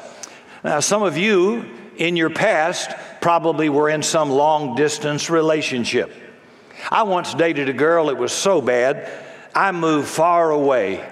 Now, 0.65 0.81
some 0.81 1.05
of 1.05 1.17
you 1.17 1.65
in 1.97 2.17
your 2.17 2.31
past 2.31 2.91
probably 3.21 3.69
were 3.69 3.89
in 3.89 4.03
some 4.03 4.31
long 4.31 4.75
distance 4.75 5.31
relationship. 5.31 6.13
I 6.91 7.03
once 7.03 7.35
dated 7.35 7.69
a 7.69 7.73
girl 7.73 8.11
it 8.11 8.17
was 8.17 8.33
so 8.33 8.61
bad, 8.61 9.11
I 9.55 9.73
moved 9.73 10.09
far 10.09 10.51
away 10.51 11.07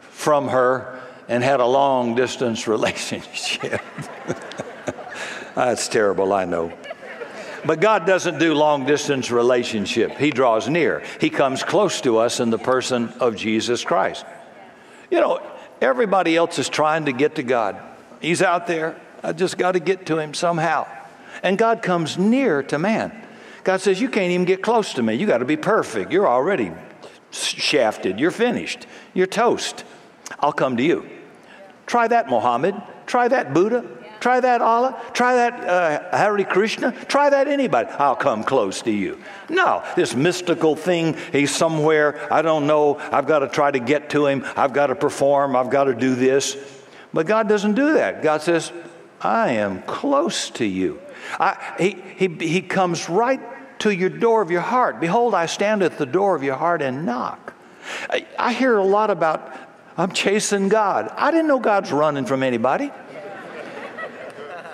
from 0.00 0.48
her 0.48 1.00
and 1.28 1.44
had 1.44 1.60
a 1.60 1.66
long 1.66 2.14
distance 2.14 2.66
relationship. 2.68 3.80
That's 5.54 5.88
terrible, 5.88 6.32
I 6.32 6.44
know. 6.44 6.72
But 7.64 7.80
God 7.80 8.06
doesn't 8.06 8.38
do 8.38 8.54
long 8.54 8.86
distance 8.86 9.30
relationship. 9.30 10.12
He 10.12 10.30
draws 10.30 10.68
near. 10.68 11.02
He 11.20 11.28
comes 11.28 11.62
close 11.62 12.00
to 12.02 12.18
us 12.18 12.40
in 12.40 12.50
the 12.50 12.58
person 12.58 13.10
of 13.20 13.36
Jesus 13.36 13.84
Christ. 13.84 14.24
You 15.10 15.20
know, 15.20 15.42
everybody 15.80 16.36
else 16.36 16.58
is 16.58 16.68
trying 16.68 17.04
to 17.04 17.12
get 17.12 17.34
to 17.34 17.42
God. 17.42 17.78
He's 18.20 18.40
out 18.40 18.66
there. 18.66 18.98
I 19.22 19.32
just 19.32 19.58
got 19.58 19.72
to 19.72 19.80
get 19.80 20.06
to 20.06 20.18
him 20.18 20.32
somehow. 20.32 20.86
And 21.42 21.58
God 21.58 21.82
comes 21.82 22.16
near 22.16 22.62
to 22.64 22.78
man. 22.78 23.19
God 23.64 23.80
says, 23.80 24.00
You 24.00 24.08
can't 24.08 24.30
even 24.30 24.46
get 24.46 24.62
close 24.62 24.94
to 24.94 25.02
me. 25.02 25.14
You 25.14 25.26
got 25.26 25.38
to 25.38 25.44
be 25.44 25.56
perfect. 25.56 26.12
You're 26.12 26.28
already 26.28 26.72
shafted. 27.30 28.18
You're 28.18 28.30
finished. 28.30 28.86
You're 29.14 29.26
toast. 29.26 29.84
I'll 30.38 30.52
come 30.52 30.76
to 30.76 30.82
you. 30.82 31.08
Try 31.86 32.08
that, 32.08 32.28
Mohammed. 32.28 32.74
Try 33.06 33.28
that, 33.28 33.52
Buddha. 33.52 33.84
Try 34.20 34.40
that, 34.40 34.60
Allah. 34.60 35.00
Try 35.14 35.34
that, 35.34 35.64
uh, 35.64 36.16
Hare 36.16 36.44
Krishna. 36.44 36.92
Try 37.06 37.30
that, 37.30 37.48
anybody. 37.48 37.88
I'll 37.90 38.14
come 38.14 38.44
close 38.44 38.82
to 38.82 38.90
you. 38.90 39.18
No, 39.48 39.82
this 39.96 40.14
mystical 40.14 40.76
thing, 40.76 41.16
he's 41.32 41.54
somewhere, 41.54 42.32
I 42.32 42.42
don't 42.42 42.66
know. 42.66 42.98
I've 43.10 43.26
got 43.26 43.40
to 43.40 43.48
try 43.48 43.70
to 43.70 43.78
get 43.78 44.10
to 44.10 44.26
him. 44.26 44.44
I've 44.56 44.74
got 44.74 44.88
to 44.88 44.94
perform. 44.94 45.56
I've 45.56 45.70
got 45.70 45.84
to 45.84 45.94
do 45.94 46.14
this. 46.14 46.56
But 47.12 47.26
God 47.26 47.48
doesn't 47.48 47.74
do 47.74 47.94
that. 47.94 48.22
God 48.22 48.42
says, 48.42 48.72
I 49.20 49.52
am 49.52 49.82
close 49.82 50.50
to 50.50 50.64
you. 50.64 51.00
I, 51.38 51.74
he, 51.78 52.02
he, 52.16 52.28
he 52.28 52.62
comes 52.62 53.08
right 53.08 53.40
to 53.80 53.90
your 53.90 54.10
door 54.10 54.42
of 54.42 54.50
your 54.50 54.60
heart. 54.60 55.00
Behold, 55.00 55.34
I 55.34 55.46
stand 55.46 55.82
at 55.82 55.98
the 55.98 56.06
door 56.06 56.36
of 56.36 56.42
your 56.42 56.56
heart 56.56 56.82
and 56.82 57.04
knock. 57.04 57.54
I, 58.08 58.26
I 58.38 58.52
hear 58.52 58.76
a 58.76 58.84
lot 58.84 59.10
about, 59.10 59.52
I'm 59.96 60.12
chasing 60.12 60.68
God. 60.68 61.12
I 61.16 61.30
didn't 61.30 61.48
know 61.48 61.58
God's 61.58 61.90
running 61.92 62.24
from 62.26 62.42
anybody. 62.42 62.90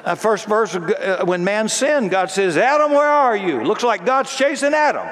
Uh, 0.05 0.15
first 0.15 0.47
verse, 0.47 0.75
uh, 0.75 1.23
when 1.25 1.43
man 1.43 1.69
sinned, 1.69 2.11
God 2.11 2.31
says, 2.31 2.57
Adam, 2.57 2.93
where 2.93 3.09
are 3.09 3.37
you? 3.37 3.65
Looks 3.65 3.83
like 3.83 4.07
God's 4.07 4.37
chasing 4.37 4.73
Adam. 4.73 5.09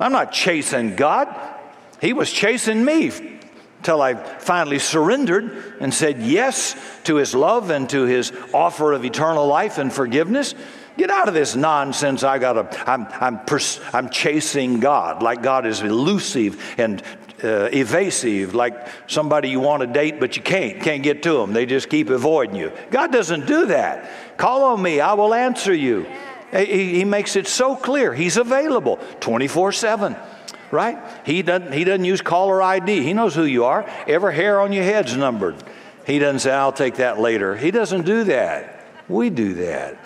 I'm 0.00 0.10
not 0.10 0.32
chasing 0.32 0.96
God. 0.96 1.28
He 2.00 2.12
was 2.12 2.30
chasing 2.30 2.84
me 2.84 3.12
till 3.84 4.02
I 4.02 4.14
finally 4.14 4.80
surrendered 4.80 5.76
and 5.78 5.94
said 5.94 6.20
yes 6.22 6.74
to 7.04 7.16
his 7.16 7.34
love 7.34 7.70
and 7.70 7.88
to 7.90 8.02
his 8.02 8.32
offer 8.52 8.92
of 8.92 9.04
eternal 9.04 9.46
life 9.46 9.78
and 9.78 9.92
forgiveness. 9.92 10.54
Get 10.96 11.10
out 11.10 11.28
of 11.28 11.34
this 11.34 11.56
nonsense. 11.56 12.22
I 12.22 12.38
got 12.38 12.52
to, 12.52 12.90
I'm, 12.90 13.06
I'm, 13.20 13.44
pers- 13.44 13.80
I'm 13.92 14.08
chasing 14.10 14.80
God 14.80 15.22
like 15.22 15.42
God 15.42 15.66
is 15.66 15.80
elusive 15.80 16.62
and 16.78 17.02
uh, 17.42 17.68
evasive, 17.72 18.54
like 18.54 18.88
somebody 19.06 19.50
you 19.50 19.60
want 19.60 19.80
to 19.80 19.86
date 19.86 20.20
but 20.20 20.36
you 20.36 20.42
can't, 20.42 20.80
can't 20.80 21.02
get 21.02 21.22
to 21.24 21.34
them. 21.34 21.52
They 21.52 21.66
just 21.66 21.88
keep 21.88 22.10
avoiding 22.10 22.56
you. 22.56 22.72
God 22.90 23.12
doesn't 23.12 23.46
do 23.46 23.66
that. 23.66 24.36
Call 24.36 24.64
on 24.64 24.80
me, 24.80 25.00
I 25.00 25.14
will 25.14 25.34
answer 25.34 25.74
you. 25.74 26.06
He, 26.52 26.94
he 26.94 27.04
makes 27.04 27.34
it 27.34 27.48
so 27.48 27.74
clear. 27.74 28.14
He's 28.14 28.36
available 28.36 28.98
24 29.20 29.72
7 29.72 30.16
right? 30.70 30.98
He 31.24 31.42
doesn't, 31.42 31.72
he 31.72 31.84
doesn't 31.84 32.04
use 32.04 32.20
caller 32.20 32.60
ID. 32.60 33.02
He 33.02 33.12
knows 33.12 33.34
who 33.34 33.44
you 33.44 33.64
are. 33.64 33.88
Every 34.08 34.34
hair 34.34 34.60
on 34.60 34.72
your 34.72 34.82
head's 34.82 35.16
numbered. 35.16 35.54
He 36.04 36.18
doesn't 36.18 36.40
say, 36.40 36.52
I'll 36.52 36.72
take 36.72 36.96
that 36.96 37.20
later. 37.20 37.56
He 37.56 37.70
doesn't 37.70 38.04
do 38.04 38.24
that. 38.24 38.84
We 39.08 39.30
do 39.30 39.54
that. 39.54 39.96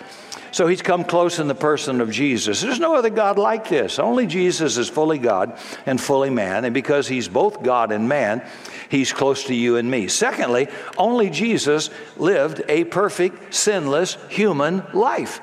So 0.51 0.67
he's 0.67 0.81
come 0.81 1.03
close 1.03 1.39
in 1.39 1.47
the 1.47 1.55
person 1.55 2.01
of 2.01 2.11
Jesus. 2.11 2.61
There's 2.61 2.79
no 2.79 2.95
other 2.95 3.09
God 3.09 3.37
like 3.37 3.69
this. 3.69 3.99
Only 3.99 4.27
Jesus 4.27 4.77
is 4.77 4.89
fully 4.89 5.17
God 5.17 5.57
and 5.85 5.99
fully 5.99 6.29
man. 6.29 6.65
And 6.65 6.73
because 6.73 7.07
he's 7.07 7.27
both 7.27 7.63
God 7.63 7.91
and 7.91 8.09
man, 8.09 8.43
he's 8.89 9.13
close 9.13 9.45
to 9.45 9.55
you 9.55 9.77
and 9.77 9.89
me. 9.89 10.07
Secondly, 10.07 10.67
only 10.97 11.29
Jesus 11.29 11.89
lived 12.17 12.63
a 12.67 12.83
perfect, 12.85 13.53
sinless 13.53 14.17
human 14.29 14.83
life. 14.93 15.41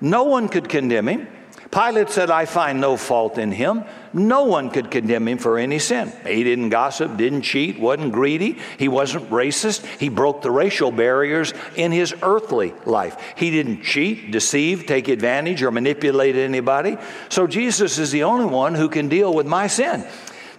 No 0.00 0.24
one 0.24 0.48
could 0.48 0.68
condemn 0.68 1.08
him. 1.08 1.28
Pilate 1.70 2.10
said, 2.10 2.30
I 2.30 2.46
find 2.46 2.80
no 2.80 2.96
fault 2.96 3.38
in 3.38 3.52
him. 3.52 3.84
No 4.16 4.44
one 4.44 4.70
could 4.70 4.90
condemn 4.90 5.28
him 5.28 5.36
for 5.36 5.58
any 5.58 5.78
sin. 5.78 6.10
He 6.26 6.42
didn't 6.42 6.70
gossip, 6.70 7.18
didn't 7.18 7.42
cheat, 7.42 7.78
wasn't 7.78 8.12
greedy, 8.14 8.58
he 8.78 8.88
wasn't 8.88 9.28
racist. 9.28 9.84
He 10.00 10.08
broke 10.08 10.40
the 10.40 10.50
racial 10.50 10.90
barriers 10.90 11.52
in 11.76 11.92
his 11.92 12.14
earthly 12.22 12.72
life. 12.86 13.34
He 13.36 13.50
didn't 13.50 13.82
cheat, 13.82 14.30
deceive, 14.30 14.86
take 14.86 15.08
advantage, 15.08 15.62
or 15.62 15.70
manipulate 15.70 16.34
anybody. 16.34 16.96
So 17.28 17.46
Jesus 17.46 17.98
is 17.98 18.10
the 18.10 18.22
only 18.22 18.46
one 18.46 18.74
who 18.74 18.88
can 18.88 19.08
deal 19.08 19.34
with 19.34 19.46
my 19.46 19.66
sin. 19.66 20.06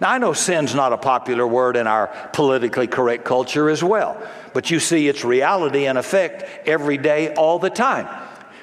Now, 0.00 0.12
I 0.12 0.18
know 0.18 0.34
sin's 0.34 0.76
not 0.76 0.92
a 0.92 0.96
popular 0.96 1.44
word 1.44 1.74
in 1.74 1.88
our 1.88 2.06
politically 2.32 2.86
correct 2.86 3.24
culture 3.24 3.68
as 3.68 3.82
well, 3.82 4.22
but 4.52 4.70
you 4.70 4.78
see 4.78 5.08
its 5.08 5.24
reality 5.24 5.86
and 5.86 5.98
effect 5.98 6.68
every 6.68 6.96
day, 6.96 7.34
all 7.34 7.58
the 7.58 7.70
time. 7.70 8.06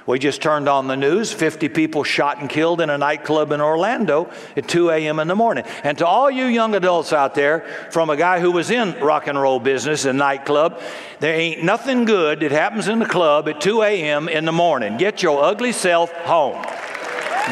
We 0.06 0.20
just 0.20 0.40
turned 0.42 0.70
on 0.70 0.88
the 0.88 0.96
news 0.96 1.34
50 1.34 1.70
people 1.70 2.04
shot 2.04 2.40
and 2.40 2.48
killed 2.48 2.80
in 2.80 2.92
a 2.92 2.98
nightclub 2.98 3.52
in 3.52 3.60
Orlando 3.60 4.30
at 4.56 4.68
2 4.68 4.92
a.m. 4.92 5.20
in 5.20 5.28
the 5.28 5.36
morning. 5.36 5.64
And 5.84 5.98
to 5.98 6.06
all 6.06 6.30
you 6.30 6.46
young 6.46 6.76
adults 6.76 7.12
out 7.12 7.34
there, 7.34 7.62
from 7.90 8.12
a 8.12 8.16
guy 8.16 8.40
who 8.40 8.52
was 8.52 8.70
in 8.70 9.00
rock 9.00 9.26
and 9.26 9.40
roll 9.40 9.60
business 9.60 10.06
and 10.06 10.20
nightclub, 10.20 10.80
there 11.20 11.34
ain't 11.34 11.64
nothing 11.64 12.06
good 12.06 12.42
that 12.42 12.52
happens 12.52 12.88
in 12.88 13.00
the 13.00 13.08
club 13.08 13.50
at 13.50 13.60
2 13.60 13.82
a.m. 13.82 14.30
in 14.30 14.46
the 14.46 14.52
morning. 14.52 14.98
Get 14.98 15.24
your 15.24 15.44
ugly 15.44 15.72
self 15.72 16.12
home. 16.12 16.62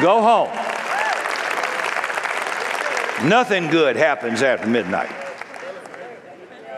Go 0.02 0.22
home. 0.22 0.50
Nothing 3.28 3.68
good 3.70 3.96
happens 3.96 4.44
after 4.44 4.68
midnight. 4.68 5.10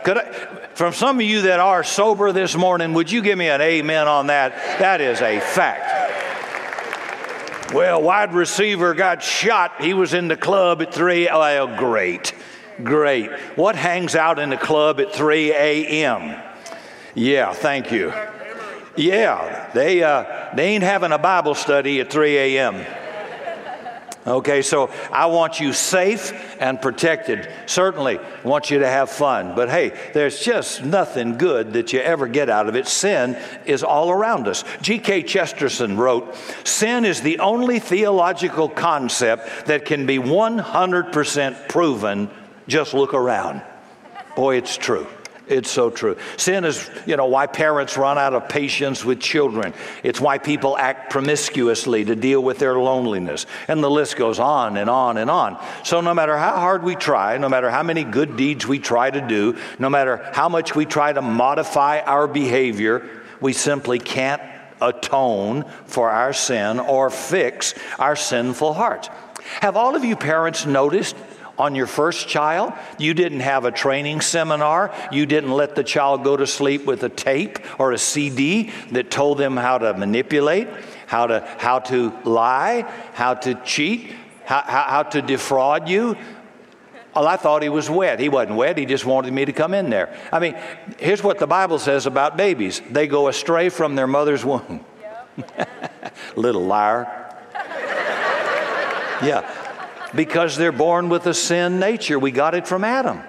I, 0.06 0.55
from 0.76 0.92
some 0.92 1.16
of 1.16 1.22
you 1.22 1.42
that 1.42 1.58
are 1.58 1.82
sober 1.82 2.32
this 2.32 2.54
morning, 2.54 2.92
would 2.92 3.10
you 3.10 3.22
give 3.22 3.38
me 3.38 3.48
an 3.48 3.62
amen 3.62 4.08
on 4.08 4.26
that? 4.26 4.54
That 4.78 5.00
is 5.00 5.22
a 5.22 5.40
fact. 5.40 6.04
Well, 7.72 8.02
wide 8.02 8.34
receiver 8.34 8.92
got 8.92 9.22
shot. 9.22 9.80
He 9.80 9.94
was 9.94 10.12
in 10.12 10.28
the 10.28 10.36
club 10.36 10.82
at 10.82 10.92
3. 10.92 11.30
Oh, 11.30 11.76
great. 11.78 12.34
Great. 12.82 13.30
What 13.56 13.74
hangs 13.74 14.14
out 14.14 14.38
in 14.38 14.50
the 14.50 14.58
club 14.58 15.00
at 15.00 15.14
3 15.14 15.52
a.m.? 15.52 16.38
Yeah, 17.14 17.54
thank 17.54 17.90
you. 17.90 18.12
Yeah, 18.96 19.70
they, 19.72 20.02
uh, 20.02 20.54
they 20.54 20.74
ain't 20.74 20.84
having 20.84 21.12
a 21.12 21.18
Bible 21.18 21.54
study 21.54 22.00
at 22.00 22.10
3 22.10 22.36
a.m. 22.36 22.84
Okay, 24.26 24.62
so 24.62 24.90
I 25.12 25.26
want 25.26 25.60
you 25.60 25.72
safe 25.72 26.32
and 26.60 26.82
protected. 26.82 27.48
Certainly 27.66 28.18
want 28.42 28.72
you 28.72 28.80
to 28.80 28.88
have 28.88 29.08
fun. 29.08 29.54
But 29.54 29.68
hey, 29.68 29.92
there's 30.14 30.40
just 30.40 30.84
nothing 30.84 31.38
good 31.38 31.74
that 31.74 31.92
you 31.92 32.00
ever 32.00 32.26
get 32.26 32.50
out 32.50 32.68
of 32.68 32.74
it. 32.74 32.88
Sin 32.88 33.40
is 33.66 33.84
all 33.84 34.10
around 34.10 34.48
us. 34.48 34.64
G.K. 34.82 35.22
Chesterton 35.22 35.96
wrote 35.96 36.34
Sin 36.64 37.04
is 37.04 37.20
the 37.20 37.38
only 37.38 37.78
theological 37.78 38.68
concept 38.68 39.66
that 39.66 39.84
can 39.84 40.06
be 40.06 40.18
100% 40.18 41.68
proven. 41.68 42.28
Just 42.66 42.94
look 42.94 43.14
around. 43.14 43.62
Boy, 44.34 44.56
it's 44.56 44.76
true. 44.76 45.06
It's 45.48 45.70
so 45.70 45.90
true. 45.90 46.16
Sin 46.36 46.64
is, 46.64 46.90
you 47.06 47.16
know, 47.16 47.26
why 47.26 47.46
parents 47.46 47.96
run 47.96 48.18
out 48.18 48.34
of 48.34 48.48
patience 48.48 49.04
with 49.04 49.20
children. 49.20 49.74
It's 50.02 50.20
why 50.20 50.38
people 50.38 50.76
act 50.76 51.10
promiscuously 51.10 52.04
to 52.06 52.16
deal 52.16 52.42
with 52.42 52.58
their 52.58 52.76
loneliness. 52.76 53.46
And 53.68 53.82
the 53.82 53.90
list 53.90 54.16
goes 54.16 54.40
on 54.40 54.76
and 54.76 54.90
on 54.90 55.18
and 55.18 55.30
on. 55.30 55.62
So, 55.84 56.00
no 56.00 56.14
matter 56.14 56.36
how 56.36 56.56
hard 56.56 56.82
we 56.82 56.96
try, 56.96 57.38
no 57.38 57.48
matter 57.48 57.70
how 57.70 57.84
many 57.84 58.02
good 58.02 58.36
deeds 58.36 58.66
we 58.66 58.80
try 58.80 59.08
to 59.08 59.20
do, 59.20 59.56
no 59.78 59.88
matter 59.88 60.28
how 60.32 60.48
much 60.48 60.74
we 60.74 60.84
try 60.84 61.12
to 61.12 61.22
modify 61.22 62.00
our 62.00 62.26
behavior, 62.26 63.08
we 63.40 63.52
simply 63.52 64.00
can't 64.00 64.42
atone 64.80 65.64
for 65.86 66.10
our 66.10 66.32
sin 66.32 66.80
or 66.80 67.08
fix 67.08 67.74
our 68.00 68.16
sinful 68.16 68.74
hearts. 68.74 69.08
Have 69.60 69.76
all 69.76 69.94
of 69.94 70.04
you 70.04 70.16
parents 70.16 70.66
noticed 70.66 71.14
on 71.58 71.74
your 71.74 71.86
first 71.86 72.28
child. 72.28 72.72
You 72.98 73.14
didn't 73.14 73.40
have 73.40 73.64
a 73.64 73.70
training 73.70 74.20
seminar. 74.20 74.94
You 75.10 75.26
didn't 75.26 75.52
let 75.52 75.74
the 75.74 75.84
child 75.84 76.24
go 76.24 76.36
to 76.36 76.46
sleep 76.46 76.84
with 76.84 77.02
a 77.02 77.08
tape 77.08 77.58
or 77.80 77.92
a 77.92 77.98
CD 77.98 78.70
that 78.92 79.10
told 79.10 79.38
them 79.38 79.56
how 79.56 79.78
to 79.78 79.94
manipulate, 79.94 80.68
how 81.06 81.26
to, 81.26 81.46
how 81.58 81.80
to 81.80 82.12
lie, 82.24 82.82
how 83.14 83.34
to 83.34 83.54
cheat, 83.64 84.12
how, 84.44 84.62
how, 84.62 84.82
how 84.82 85.02
to 85.04 85.22
defraud 85.22 85.88
you. 85.88 86.16
Well, 87.14 87.26
I 87.26 87.36
thought 87.36 87.62
he 87.62 87.70
was 87.70 87.88
wet. 87.88 88.20
He 88.20 88.28
wasn't 88.28 88.56
wet. 88.56 88.76
He 88.76 88.84
just 88.84 89.06
wanted 89.06 89.32
me 89.32 89.46
to 89.46 89.52
come 89.52 89.72
in 89.72 89.88
there. 89.88 90.14
I 90.30 90.38
mean, 90.38 90.54
here's 90.98 91.22
what 91.22 91.38
the 91.38 91.46
Bible 91.46 91.78
says 91.78 92.04
about 92.04 92.36
babies 92.36 92.82
they 92.90 93.06
go 93.06 93.28
astray 93.28 93.70
from 93.70 93.94
their 93.94 94.06
mother's 94.06 94.44
womb. 94.44 94.84
Little 96.36 96.66
liar. 96.66 97.04
yeah, 99.22 99.50
because 100.16 100.56
they're 100.56 100.72
born 100.72 101.08
with 101.08 101.26
a 101.26 101.34
sin 101.34 101.78
nature. 101.78 102.18
We 102.18 102.30
got 102.30 102.54
it 102.54 102.66
from 102.66 102.84
Adam. 102.84 103.22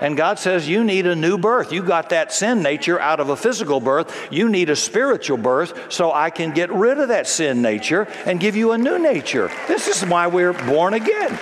And 0.00 0.16
God 0.16 0.38
says, 0.38 0.66
You 0.66 0.82
need 0.82 1.06
a 1.06 1.14
new 1.14 1.36
birth. 1.36 1.72
You 1.72 1.82
got 1.82 2.10
that 2.10 2.32
sin 2.32 2.62
nature 2.62 2.98
out 2.98 3.20
of 3.20 3.28
a 3.28 3.36
physical 3.36 3.80
birth. 3.80 4.28
You 4.32 4.48
need 4.48 4.70
a 4.70 4.76
spiritual 4.76 5.36
birth 5.36 5.92
so 5.92 6.12
I 6.12 6.30
can 6.30 6.52
get 6.52 6.72
rid 6.72 6.98
of 6.98 7.08
that 7.08 7.26
sin 7.26 7.60
nature 7.60 8.08
and 8.24 8.40
give 8.40 8.56
you 8.56 8.72
a 8.72 8.78
new 8.78 8.98
nature. 8.98 9.50
This 9.68 9.88
is 9.88 10.08
why 10.08 10.26
we're 10.26 10.54
born 10.54 10.94
again 10.94 11.38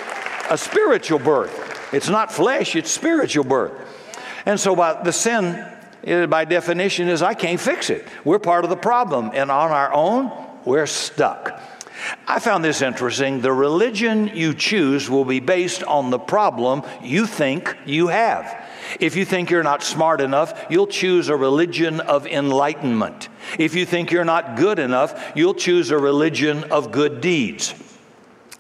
a 0.51 0.59
spiritual 0.59 1.19
birth. 1.19 1.93
It's 1.93 2.09
not 2.09 2.33
flesh, 2.33 2.75
it's 2.75 2.91
spiritual 2.91 3.45
birth. 3.45 3.73
And 4.47 4.59
so 4.59 4.75
by 4.75 5.03
the 5.03 5.13
sin, 5.13 5.65
eh, 6.05 6.27
by 6.27 6.45
definition, 6.45 7.09
is 7.09 7.23
I 7.23 7.35
can't 7.35 7.61
fix 7.61 7.91
it. 7.91 8.07
We're 8.25 8.39
part 8.39 8.65
of 8.65 8.71
the 8.71 8.77
problem, 8.77 9.31
and 9.35 9.51
on 9.51 9.71
our 9.71 9.93
own, 9.93 10.33
we're 10.65 10.87
stuck. 10.87 11.61
I 12.27 12.39
found 12.39 12.65
this 12.65 12.83
interesting. 12.83 13.41
The 13.41 13.53
religion 13.53 14.29
you 14.35 14.55
choose 14.55 15.11
will 15.11 15.25
be 15.25 15.41
based 15.41 15.83
on 15.83 16.11
the 16.11 16.19
problem 16.19 16.83
you 17.03 17.27
think 17.27 17.77
you 17.87 18.09
have. 18.09 18.67
If 19.01 19.17
you 19.17 19.25
think 19.25 19.51
you're 19.51 19.63
not 19.63 19.83
smart 19.83 20.21
enough, 20.21 20.67
you'll 20.71 20.87
choose 20.87 21.29
a 21.29 21.37
religion 21.37 22.01
of 22.01 22.27
enlightenment. 22.27 23.29
If 23.59 23.75
you 23.75 23.85
think 23.85 24.11
you're 24.11 24.25
not 24.25 24.57
good 24.57 24.79
enough, 24.79 25.33
you'll 25.35 25.55
choose 25.55 25.91
a 25.91 25.99
religion 25.99 26.65
of 26.65 26.93
good 26.93 27.21
deeds. 27.21 27.75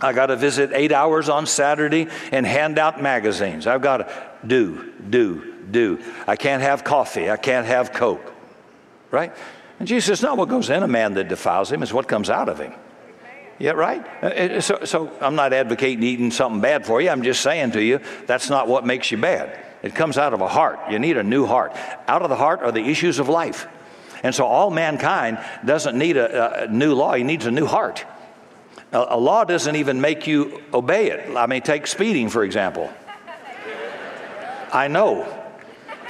I 0.01 0.13
got 0.13 0.27
to 0.27 0.37
visit 0.37 0.71
eight 0.75 0.93
hours 0.93 1.29
on 1.29 1.47
Saturday 1.47 2.09
and 2.31 2.47
hand 2.47 2.79
out 2.79 3.03
magazines. 3.03 3.67
I've 3.67 3.83
got 3.83 3.97
to 3.99 4.13
do, 4.47 4.93
do, 5.09 5.55
do. 5.71 6.01
I 6.27 6.37
can't 6.37 6.63
have 6.63 6.85
coffee. 6.85 7.31
I 7.31 7.37
can't 7.37 7.67
have 7.67 7.93
Coke. 7.93 8.33
Right? 9.11 9.35
And 9.79 9.89
Jesus 9.89 10.07
says, 10.07 10.23
No, 10.23 10.35
what 10.35 10.49
goes 10.49 10.71
in 10.71 10.83
a 10.83 10.89
man 10.89 11.15
that 11.15 11.29
defiles 11.29 11.73
him 11.73 11.83
is 11.83 11.93
what 11.93 12.07
comes 12.07 12.31
out 12.31 12.49
of 12.49 12.61
him. 12.61 12.75
Yeah, 13.59 13.73
right? 13.73 14.07
Uh, 14.23 14.27
uh, 14.27 14.61
so, 14.61 14.85
so 14.85 15.11
I'm 15.21 15.35
not 15.35 15.53
advocating 15.53 16.05
eating 16.05 16.31
something 16.31 16.61
bad 16.61 16.87
for 16.87 17.01
you. 17.01 17.11
I'm 17.11 17.23
just 17.23 17.41
saying 17.41 17.73
to 17.73 17.83
you, 17.83 18.01
that's 18.27 18.49
not 18.49 18.69
what 18.69 18.87
makes 18.87 19.11
you 19.11 19.19
bad. 19.19 19.59
It 19.83 19.95
comes 19.95 20.17
out 20.17 20.33
of 20.33 20.41
a 20.41 20.49
heart. 20.49 20.79
You 20.91 20.99
need 20.99 21.17
a 21.17 21.23
new 21.23 21.47
heart. 21.47 21.73
Out 22.07 22.23
of 22.23 22.29
the 22.29 22.37
heart 22.37 22.63
are 22.63 22.73
the 22.73 22.85
issues 22.85 23.19
of 23.19 23.29
life. 23.29 23.67
And 24.23 24.35
so 24.35 24.47
all 24.47 24.71
mankind 24.71 25.39
doesn't 25.65 25.97
need 25.97 26.17
a, 26.17 26.65
a 26.65 26.69
new 26.69 26.95
law, 26.95 27.15
he 27.15 27.25
needs 27.25 27.47
a 27.47 27.51
new 27.51 27.67
heart. 27.67 28.05
A, 28.93 29.07
a 29.11 29.19
law 29.19 29.45
doesn't 29.45 29.77
even 29.77 30.01
make 30.01 30.27
you 30.27 30.63
obey 30.73 31.11
it. 31.11 31.37
I 31.37 31.47
mean, 31.47 31.63
take 31.63 31.87
speeding, 31.87 32.29
for 32.29 32.45
example. 32.45 32.93
I 34.73 34.89
know. 34.89 35.27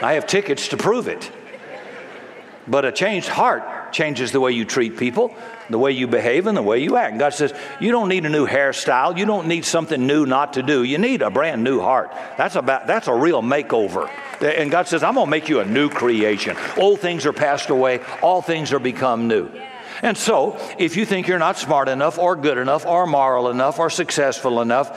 I 0.03 0.15
have 0.15 0.27
tickets 0.27 0.69
to 0.69 0.77
prove 0.77 1.09
it. 1.09 1.31
But 2.67 2.85
a 2.85 2.93
changed 2.93 3.29
heart 3.29 3.63
changes 3.93 4.33
the 4.33 4.41
way 4.41 4.53
you 4.53 4.65
treat 4.65 4.97
people, 4.97 5.35
the 5.71 5.79
way 5.79 5.93
you 5.93 6.07
behave, 6.07 6.47
and 6.47 6.57
the 6.57 6.63
way 6.63 6.79
you 6.83 6.97
act. 6.97 7.19
God 7.19 7.35
says, 7.35 7.53
You 7.81 7.91
don't 7.91 8.09
need 8.09 8.25
a 8.27 8.29
new 8.29 8.47
hairstyle. 8.47 9.17
You 9.17 9.27
don't 9.27 9.49
need 9.49 9.65
something 9.65 10.07
new 10.07 10.27
not 10.27 10.55
to 10.55 10.63
do. 10.63 10.83
You 10.83 10.99
need 10.99 11.23
a 11.23 11.31
brand 11.31 11.65
new 11.65 11.81
heart. 11.81 12.13
That's, 12.37 12.57
about, 12.57 12.87
that's 12.87 13.09
a 13.09 13.15
real 13.15 13.43
makeover. 13.43 14.11
And 14.41 14.71
God 14.71 14.89
says, 14.89 15.03
I'm 15.03 15.15
going 15.15 15.27
to 15.27 15.31
make 15.31 15.49
you 15.49 15.61
a 15.61 15.65
new 15.65 15.89
creation. 15.89 16.57
Old 16.77 17.01
things 17.01 17.27
are 17.27 17.33
passed 17.33 17.71
away, 17.71 18.01
all 18.23 18.43
things 18.43 18.73
are 18.73 18.79
become 18.79 19.29
new. 19.29 19.51
And 20.03 20.17
so, 20.17 20.59
if 20.79 20.97
you 20.97 21.05
think 21.05 21.27
you're 21.27 21.41
not 21.41 21.59
smart 21.59 21.89
enough, 21.89 22.19
or 22.19 22.37
good 22.37 22.57
enough, 22.57 22.87
or 22.87 23.07
moral 23.07 23.49
enough, 23.49 23.81
or 23.81 23.91
successful 23.91 24.61
enough, 24.61 24.97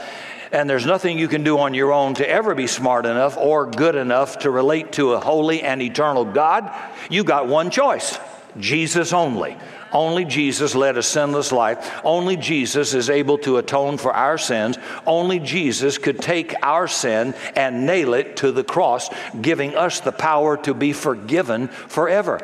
and 0.51 0.69
there's 0.69 0.85
nothing 0.85 1.17
you 1.17 1.27
can 1.27 1.43
do 1.43 1.57
on 1.59 1.73
your 1.73 1.93
own 1.93 2.15
to 2.15 2.29
ever 2.29 2.53
be 2.53 2.67
smart 2.67 3.05
enough 3.05 3.37
or 3.37 3.67
good 3.67 3.95
enough 3.95 4.39
to 4.39 4.51
relate 4.51 4.93
to 4.93 5.13
a 5.13 5.19
holy 5.19 5.63
and 5.63 5.81
eternal 5.81 6.25
God, 6.25 6.71
you 7.09 7.23
got 7.23 7.47
one 7.47 7.71
choice 7.71 8.19
Jesus 8.59 9.13
only. 9.13 9.57
Only 9.91 10.25
Jesus 10.25 10.73
led 10.73 10.97
a 10.97 11.03
sinless 11.03 11.51
life. 11.51 12.01
Only 12.03 12.37
Jesus 12.37 12.93
is 12.93 13.09
able 13.09 13.37
to 13.39 13.57
atone 13.57 13.97
for 13.97 14.13
our 14.13 14.37
sins. 14.37 14.77
Only 15.05 15.39
Jesus 15.39 15.97
could 15.97 16.19
take 16.19 16.53
our 16.61 16.87
sin 16.87 17.35
and 17.55 17.85
nail 17.85 18.13
it 18.13 18.37
to 18.37 18.51
the 18.51 18.63
cross, 18.63 19.09
giving 19.41 19.75
us 19.75 19.99
the 19.99 20.11
power 20.11 20.57
to 20.57 20.73
be 20.73 20.93
forgiven 20.93 21.67
forever. 21.67 22.39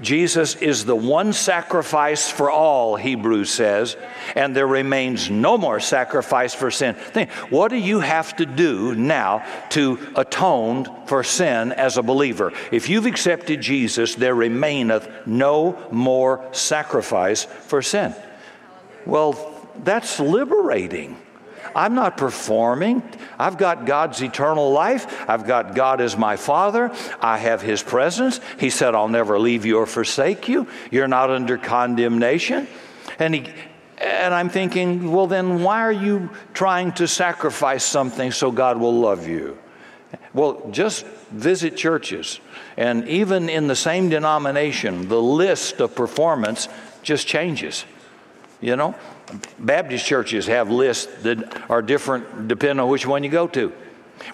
Jesus 0.00 0.54
is 0.56 0.84
the 0.84 0.96
one 0.96 1.32
sacrifice 1.32 2.30
for 2.30 2.50
all, 2.50 2.96
Hebrews 2.96 3.50
says, 3.50 3.96
and 4.34 4.54
there 4.54 4.66
remains 4.66 5.30
no 5.30 5.58
more 5.58 5.80
sacrifice 5.80 6.54
for 6.54 6.70
sin. 6.70 6.94
Think, 6.94 7.30
what 7.50 7.68
do 7.68 7.76
you 7.76 8.00
have 8.00 8.36
to 8.36 8.46
do 8.46 8.94
now 8.94 9.44
to 9.70 9.98
atone 10.16 11.06
for 11.06 11.22
sin 11.24 11.72
as 11.72 11.96
a 11.96 12.02
believer? 12.02 12.52
If 12.72 12.88
you've 12.88 13.06
accepted 13.06 13.60
Jesus, 13.60 14.14
there 14.14 14.34
remaineth 14.34 15.08
no 15.26 15.78
more 15.90 16.48
sacrifice 16.52 17.44
for 17.44 17.82
sin. 17.82 18.14
Well, 19.06 19.54
that's 19.84 20.20
liberating. 20.20 21.16
I'm 21.74 21.94
not 21.94 22.16
performing. 22.16 23.02
I've 23.38 23.58
got 23.58 23.86
God's 23.86 24.22
eternal 24.22 24.72
life. 24.72 25.28
I've 25.28 25.46
got 25.46 25.74
God 25.74 26.00
as 26.00 26.16
my 26.16 26.36
Father. 26.36 26.92
I 27.20 27.38
have 27.38 27.62
His 27.62 27.82
presence. 27.82 28.40
He 28.58 28.70
said, 28.70 28.94
I'll 28.94 29.08
never 29.08 29.38
leave 29.38 29.64
you 29.64 29.78
or 29.78 29.86
forsake 29.86 30.48
you. 30.48 30.66
You're 30.90 31.08
not 31.08 31.30
under 31.30 31.58
condemnation. 31.58 32.66
And, 33.18 33.34
he, 33.34 33.52
and 33.98 34.34
I'm 34.34 34.48
thinking, 34.48 35.10
well, 35.10 35.26
then 35.26 35.62
why 35.62 35.80
are 35.80 35.92
you 35.92 36.30
trying 36.54 36.92
to 36.92 37.08
sacrifice 37.08 37.84
something 37.84 38.32
so 38.32 38.50
God 38.50 38.78
will 38.78 38.98
love 38.98 39.26
you? 39.26 39.58
Well, 40.34 40.68
just 40.70 41.04
visit 41.30 41.76
churches. 41.76 42.40
And 42.76 43.08
even 43.08 43.48
in 43.48 43.66
the 43.66 43.76
same 43.76 44.08
denomination, 44.08 45.08
the 45.08 45.20
list 45.20 45.80
of 45.80 45.94
performance 45.94 46.68
just 47.02 47.26
changes. 47.26 47.84
You 48.60 48.76
know, 48.76 48.94
Baptist 49.58 50.06
churches 50.06 50.46
have 50.46 50.70
lists 50.70 51.06
that 51.22 51.70
are 51.70 51.82
different 51.82 52.48
depending 52.48 52.80
on 52.80 52.88
which 52.88 53.06
one 53.06 53.24
you 53.24 53.30
go 53.30 53.46
to. 53.48 53.72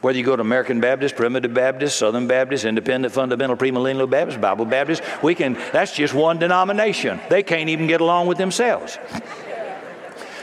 Whether 0.00 0.18
you 0.18 0.24
go 0.24 0.36
to 0.36 0.40
American 0.40 0.80
Baptist, 0.80 1.16
Primitive 1.16 1.52
Baptist, 1.52 1.98
Southern 1.98 2.26
Baptist, 2.26 2.64
Independent, 2.64 3.12
Fundamental, 3.12 3.56
Premillennial 3.56 4.08
Baptist, 4.08 4.40
Bible 4.40 4.64
Baptist, 4.64 5.02
we 5.22 5.34
can, 5.34 5.54
that's 5.72 5.94
just 5.94 6.14
one 6.14 6.38
denomination. 6.38 7.20
They 7.28 7.42
can't 7.42 7.68
even 7.68 7.86
get 7.86 8.00
along 8.00 8.26
with 8.26 8.38
themselves. 8.38 8.98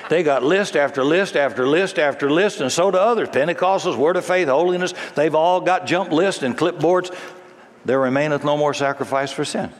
They 0.10 0.24
got 0.24 0.44
list 0.44 0.76
after 0.76 1.04
list 1.04 1.36
after 1.36 1.66
list 1.66 1.98
after 1.98 2.30
list, 2.30 2.60
and 2.60 2.72
so 2.72 2.92
do 2.92 2.98
others. 2.98 3.30
Pentecostals, 3.30 3.96
Word 3.96 4.18
of 4.18 4.26
Faith, 4.26 4.48
Holiness, 4.48 4.94
they've 5.16 5.34
all 5.34 5.62
got 5.62 5.88
jump 5.88 6.12
lists 6.12 6.44
and 6.44 6.58
clipboards. 6.58 7.16
There 7.86 8.00
remaineth 8.00 8.44
no 8.44 8.58
more 8.58 8.74
sacrifice 8.74 9.32
for 9.32 9.46
sin. 9.46 9.72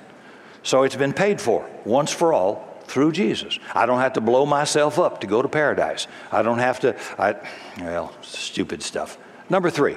So 0.64 0.84
it's 0.84 0.96
been 0.96 1.14
paid 1.14 1.42
for 1.42 1.70
once 1.86 2.12
for 2.12 2.34
all 2.34 2.71
through 2.92 3.14
Jesus. 3.14 3.58
I 3.74 3.86
don't 3.86 4.00
have 4.00 4.14
to 4.14 4.22
blow 4.22 4.46
myself 4.46 5.00
up 5.00 5.22
to 5.22 5.28
go 5.28 5.42
to 5.42 5.48
paradise. 5.48 6.08
I 6.32 6.42
don't 6.42 6.60
have 6.60 6.82
to, 6.82 6.96
I, 7.18 7.36
well, 7.80 8.14
stupid 8.22 8.84
stuff. 8.84 9.18
Number 9.50 9.70
three, 9.70 9.96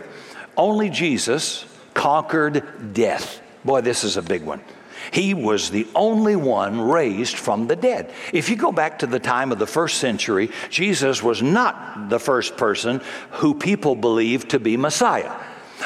only 0.56 0.90
Jesus 0.90 1.66
conquered 1.92 2.94
death. 2.94 3.40
Boy, 3.64 3.80
this 3.80 4.04
is 4.04 4.16
a 4.16 4.22
big 4.22 4.44
one. 4.44 4.62
He 5.10 5.34
was 5.34 5.70
the 5.70 5.86
only 5.94 6.36
one 6.36 6.80
raised 6.80 7.36
from 7.36 7.66
the 7.66 7.76
dead. 7.76 8.12
If 8.32 8.48
you 8.48 8.56
go 8.56 8.72
back 8.72 9.00
to 9.00 9.06
the 9.06 9.18
time 9.18 9.52
of 9.52 9.58
the 9.58 9.66
first 9.66 9.98
century, 9.98 10.50
Jesus 10.70 11.22
was 11.22 11.42
not 11.42 12.08
the 12.08 12.20
first 12.20 12.56
person 12.56 13.02
who 13.32 13.54
people 13.54 13.96
believed 13.96 14.50
to 14.50 14.60
be 14.60 14.76
Messiah 14.76 15.34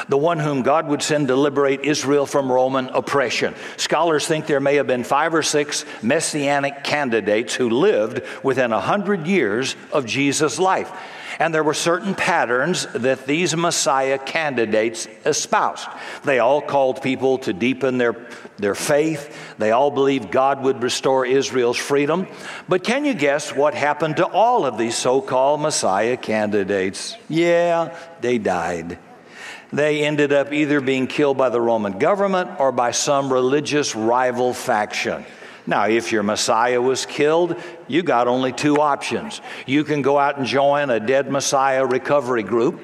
the 0.09 0.19
one 0.19 0.39
whom 0.39 0.63
God 0.63 0.87
would 0.89 1.03
send 1.03 1.29
to 1.29 1.37
liberate 1.37 1.81
Israel 1.81 2.27
from 2.27 2.51
Roman 2.51 2.89
oppression. 2.89 3.55
Scholars 3.77 4.27
think 4.27 4.47
there 4.47 4.61
may 4.61 4.77
have 4.77 4.87
been 4.87 5.05
five 5.05 5.35
or 5.35 5.43
six 5.43 5.85
messianic 6.03 6.85
candidates 6.85 7.55
who 7.55 7.71
lived 7.71 8.23
within 8.43 8.73
a 8.73 8.81
hundred 8.81 9.27
years 9.27 9.77
of 9.93 10.07
Jesus' 10.07 10.59
life. 10.59 10.91
And 11.39 11.55
there 11.55 11.63
were 11.63 11.75
certain 11.75 12.15
patterns 12.15 12.87
that 12.93 13.27
these 13.27 13.55
Messiah 13.55 14.19
candidates 14.19 15.07
espoused. 15.25 15.87
They 16.25 16.41
all 16.41 16.61
called 16.61 17.01
people 17.01 17.39
to 17.39 17.53
deepen 17.53 17.97
their, 17.97 18.17
their 18.57 18.75
faith. 18.75 19.37
They 19.57 19.71
all 19.71 19.93
believed 19.93 20.33
God 20.33 20.63
would 20.65 20.83
restore 20.83 21.25
Israel's 21.25 21.77
freedom. 21.77 22.27
But 22.69 22.83
can 22.83 23.05
you 23.05 23.15
guess 23.15 23.55
what 23.55 23.75
happened 23.75 24.17
to 24.17 24.27
all 24.27 24.67
of 24.67 24.79
these 24.79 24.97
so 24.97 25.21
called 25.21 25.61
Messiah 25.61 26.17
candidates? 26.17 27.17
Yeah, 27.29 27.97
they 28.21 28.39
died 28.39 28.99
they 29.73 30.05
ended 30.05 30.33
up 30.33 30.53
either 30.53 30.81
being 30.81 31.07
killed 31.07 31.37
by 31.37 31.49
the 31.49 31.61
Roman 31.61 31.99
government 31.99 32.59
or 32.59 32.73
by 32.73 32.91
some 32.91 33.33
religious 33.33 33.95
rival 33.95 34.55
faction. 34.55 35.25
Now, 35.67 35.87
if 35.87 36.13
your 36.13 36.23
Messiah 36.23 36.81
was 36.81 37.05
killed, 37.05 37.55
you 37.87 38.03
got 38.03 38.27
only 38.27 38.53
two 38.53 38.77
options. 38.77 39.43
You 39.67 39.85
can 39.85 40.01
go 40.01 40.19
out 40.19 40.39
and 40.39 40.47
join 40.47 40.89
a 40.89 40.99
dead 40.99 41.31
Messiah 41.31 41.85
recovery 41.85 42.43
group, 42.43 42.81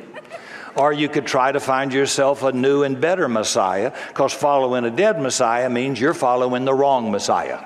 or 0.77 0.93
you 0.93 1.09
could 1.09 1.27
try 1.27 1.51
to 1.51 1.61
find 1.61 1.95
yourself 1.95 2.43
a 2.43 2.53
new 2.53 2.83
and 2.83 3.01
better 3.01 3.27
Messiah, 3.27 3.93
because 4.09 4.35
following 4.35 4.85
a 4.85 4.91
dead 4.91 5.19
Messiah 5.19 5.71
means 5.71 5.99
you're 5.99 6.13
following 6.13 6.67
the 6.67 6.75
wrong 6.75 7.11
Messiah. 7.11 7.65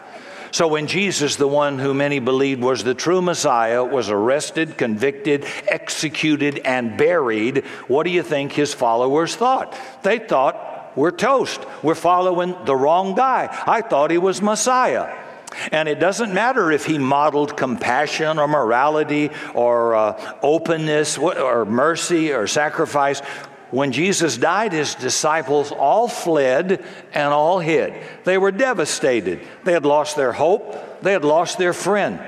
So 0.50 0.68
when 0.68 0.87
Jesus, 0.87 1.37
the 1.37 1.48
one 1.48 1.78
who 1.78 1.94
many 1.94 2.18
believed 2.18 2.62
was 2.62 2.84
the 2.84 2.94
true 2.94 3.22
Messiah, 3.22 3.84
was 3.84 4.11
arrested, 4.11 4.78
convicted, 4.78 5.44
executed, 5.66 6.58
and 6.64 6.96
buried, 6.96 7.64
what 7.87 8.04
do 8.04 8.11
you 8.11 8.22
think 8.22 8.52
his 8.52 8.72
followers 8.74 9.37
thought? 9.37 9.78
They 10.02 10.18
thought, 10.18 10.96
we're 10.96 11.12
toast. 11.12 11.61
We're 11.82 11.94
following 11.94 12.56
the 12.64 12.74
wrong 12.74 13.14
guy. 13.14 13.48
I 13.66 13.82
thought 13.82 14.11
he 14.11 14.18
was 14.18 14.42
Messiah. 14.42 15.16
And 15.72 15.88
it 15.88 15.98
doesn't 15.98 16.34
matter 16.34 16.70
if 16.70 16.84
he 16.84 16.98
modeled 16.98 17.56
compassion 17.56 18.38
or 18.38 18.46
morality 18.48 19.30
or 19.54 19.94
uh, 19.94 20.34
openness 20.42 21.18
or 21.18 21.64
mercy 21.64 22.32
or 22.32 22.46
sacrifice. 22.46 23.22
When 23.70 23.92
Jesus 23.92 24.37
died, 24.37 24.72
his 24.72 24.94
disciples 24.94 25.72
all 25.72 26.09
fled 26.09 26.85
and 27.12 27.35
all 27.35 27.59
hid. 27.59 27.94
They 28.24 28.38
were 28.38 28.52
devastated. 28.52 29.40
They 29.64 29.72
had 29.72 29.85
lost 29.85 30.16
their 30.16 30.33
hope, 30.33 31.02
they 31.02 31.12
had 31.12 31.24
lost 31.24 31.59
their 31.59 31.72
friend. 31.74 32.20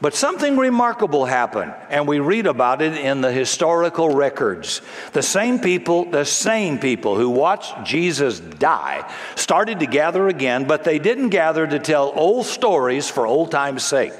But 0.00 0.14
something 0.14 0.56
remarkable 0.56 1.24
happened, 1.24 1.74
and 1.88 2.06
we 2.06 2.20
read 2.20 2.46
about 2.46 2.82
it 2.82 2.94
in 2.94 3.22
the 3.22 3.32
historical 3.32 4.10
records. 4.10 4.82
The 5.12 5.22
same 5.22 5.58
people, 5.58 6.04
the 6.04 6.24
same 6.24 6.78
people 6.78 7.16
who 7.16 7.30
watched 7.30 7.84
Jesus 7.84 8.40
die, 8.40 9.10
started 9.36 9.80
to 9.80 9.86
gather 9.86 10.28
again, 10.28 10.64
but 10.64 10.84
they 10.84 10.98
didn't 10.98 11.30
gather 11.30 11.66
to 11.66 11.78
tell 11.78 12.12
old 12.14 12.46
stories 12.46 13.08
for 13.08 13.26
old 13.26 13.50
time's 13.50 13.84
sake. 13.84 14.12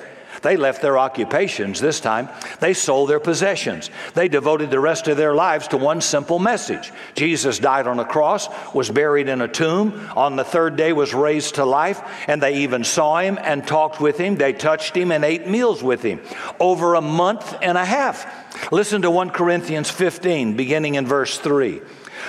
They 0.42 0.57
left 0.57 0.81
their 0.81 0.98
occupations 0.98 1.81
this 1.81 2.00
time. 2.00 2.29
They 2.61 2.72
sold 2.72 3.11
their 3.11 3.20
possessions. 3.20 3.90
They 4.14 4.29
devoted 4.29 4.70
the 4.70 4.81
rest 4.81 5.07
of 5.09 5.16
their 5.16 5.35
lives 5.35 5.68
to 5.68 5.76
one 5.76 6.00
simple 6.00 6.38
message. 6.38 6.92
Jesus 7.14 7.59
died 7.59 7.87
on 7.87 7.98
a 7.98 8.05
cross, 8.05 8.48
was 8.74 8.90
buried 8.90 9.29
in 9.29 9.42
a 9.42 9.48
tomb, 9.48 10.09
on 10.16 10.37
the 10.37 10.44
third 10.44 10.76
day 10.76 10.92
was 10.92 11.12
raised 11.12 11.57
to 11.57 11.64
life, 11.64 12.03
and 12.26 12.42
they 12.42 12.59
even 12.59 12.85
saw 12.85 13.18
him 13.18 13.38
and 13.42 13.66
talked 13.66 14.00
with 14.00 14.18
him. 14.18 14.37
They 14.37 14.53
touched 14.53 14.96
him 14.96 15.12
and 15.12 15.24
ate 15.24 15.46
meals 15.46 15.83
with 15.83 16.03
him 16.03 16.20
over 16.59 16.94
a 16.94 17.03
month 17.03 17.57
and 17.61 17.76
a 17.76 17.85
half. 17.85 18.72
Listen 18.72 19.03
to 19.03 19.11
1 19.11 19.31
Corinthians 19.31 19.90
15, 19.90 20.57
beginning 20.57 20.94
in 20.94 21.07
verse 21.07 21.38
3. 21.38 21.81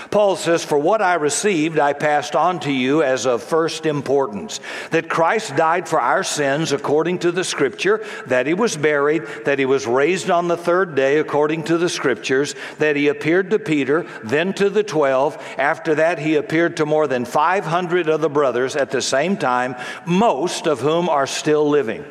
Paul 0.10 0.36
says, 0.36 0.64
For 0.64 0.78
what 0.78 1.02
I 1.02 1.16
received, 1.16 1.80
I 1.80 1.94
passed 1.94 2.36
on 2.36 2.60
to 2.62 2.72
you 2.72 3.04
as 3.04 3.26
of 3.26 3.44
first 3.44 3.86
importance 3.86 4.60
that 4.92 5.10
Christ 5.10 5.56
died 5.56 5.88
for 5.88 6.00
our 6.00 6.24
sins 6.24 6.72
according 6.72 7.20
to 7.20 7.32
the 7.32 7.44
Scripture, 7.44 8.06
that 8.28 8.48
he 8.48 8.54
was 8.54 8.78
buried, 8.78 9.24
that 9.46 9.60
he 9.60 9.66
was 9.66 9.88
raised 9.88 10.30
on 10.30 10.48
the 10.48 10.58
third 10.58 10.96
day 10.96 11.20
according 11.20 11.64
to 11.64 11.78
the 11.78 11.90
Scriptures, 11.90 12.56
that 12.80 12.96
he 12.96 13.08
appeared 13.08 13.50
to 13.52 13.60
Peter, 13.60 14.06
then 14.24 14.54
to 14.54 14.70
the 14.70 14.84
twelve. 14.84 15.38
After 15.58 15.96
that, 15.96 16.20
he 16.20 16.36
appeared 16.36 16.78
to 16.78 16.86
more 16.86 17.08
than 17.08 17.26
500 17.26 18.10
of 18.10 18.22
the 18.22 18.30
brothers 18.30 18.76
at 18.76 18.92
the 18.92 19.02
same 19.02 19.38
time, 19.38 19.76
most 20.06 20.68
of 20.68 20.80
whom 20.80 21.10
are 21.10 21.28
still 21.28 21.70
living 21.70 22.06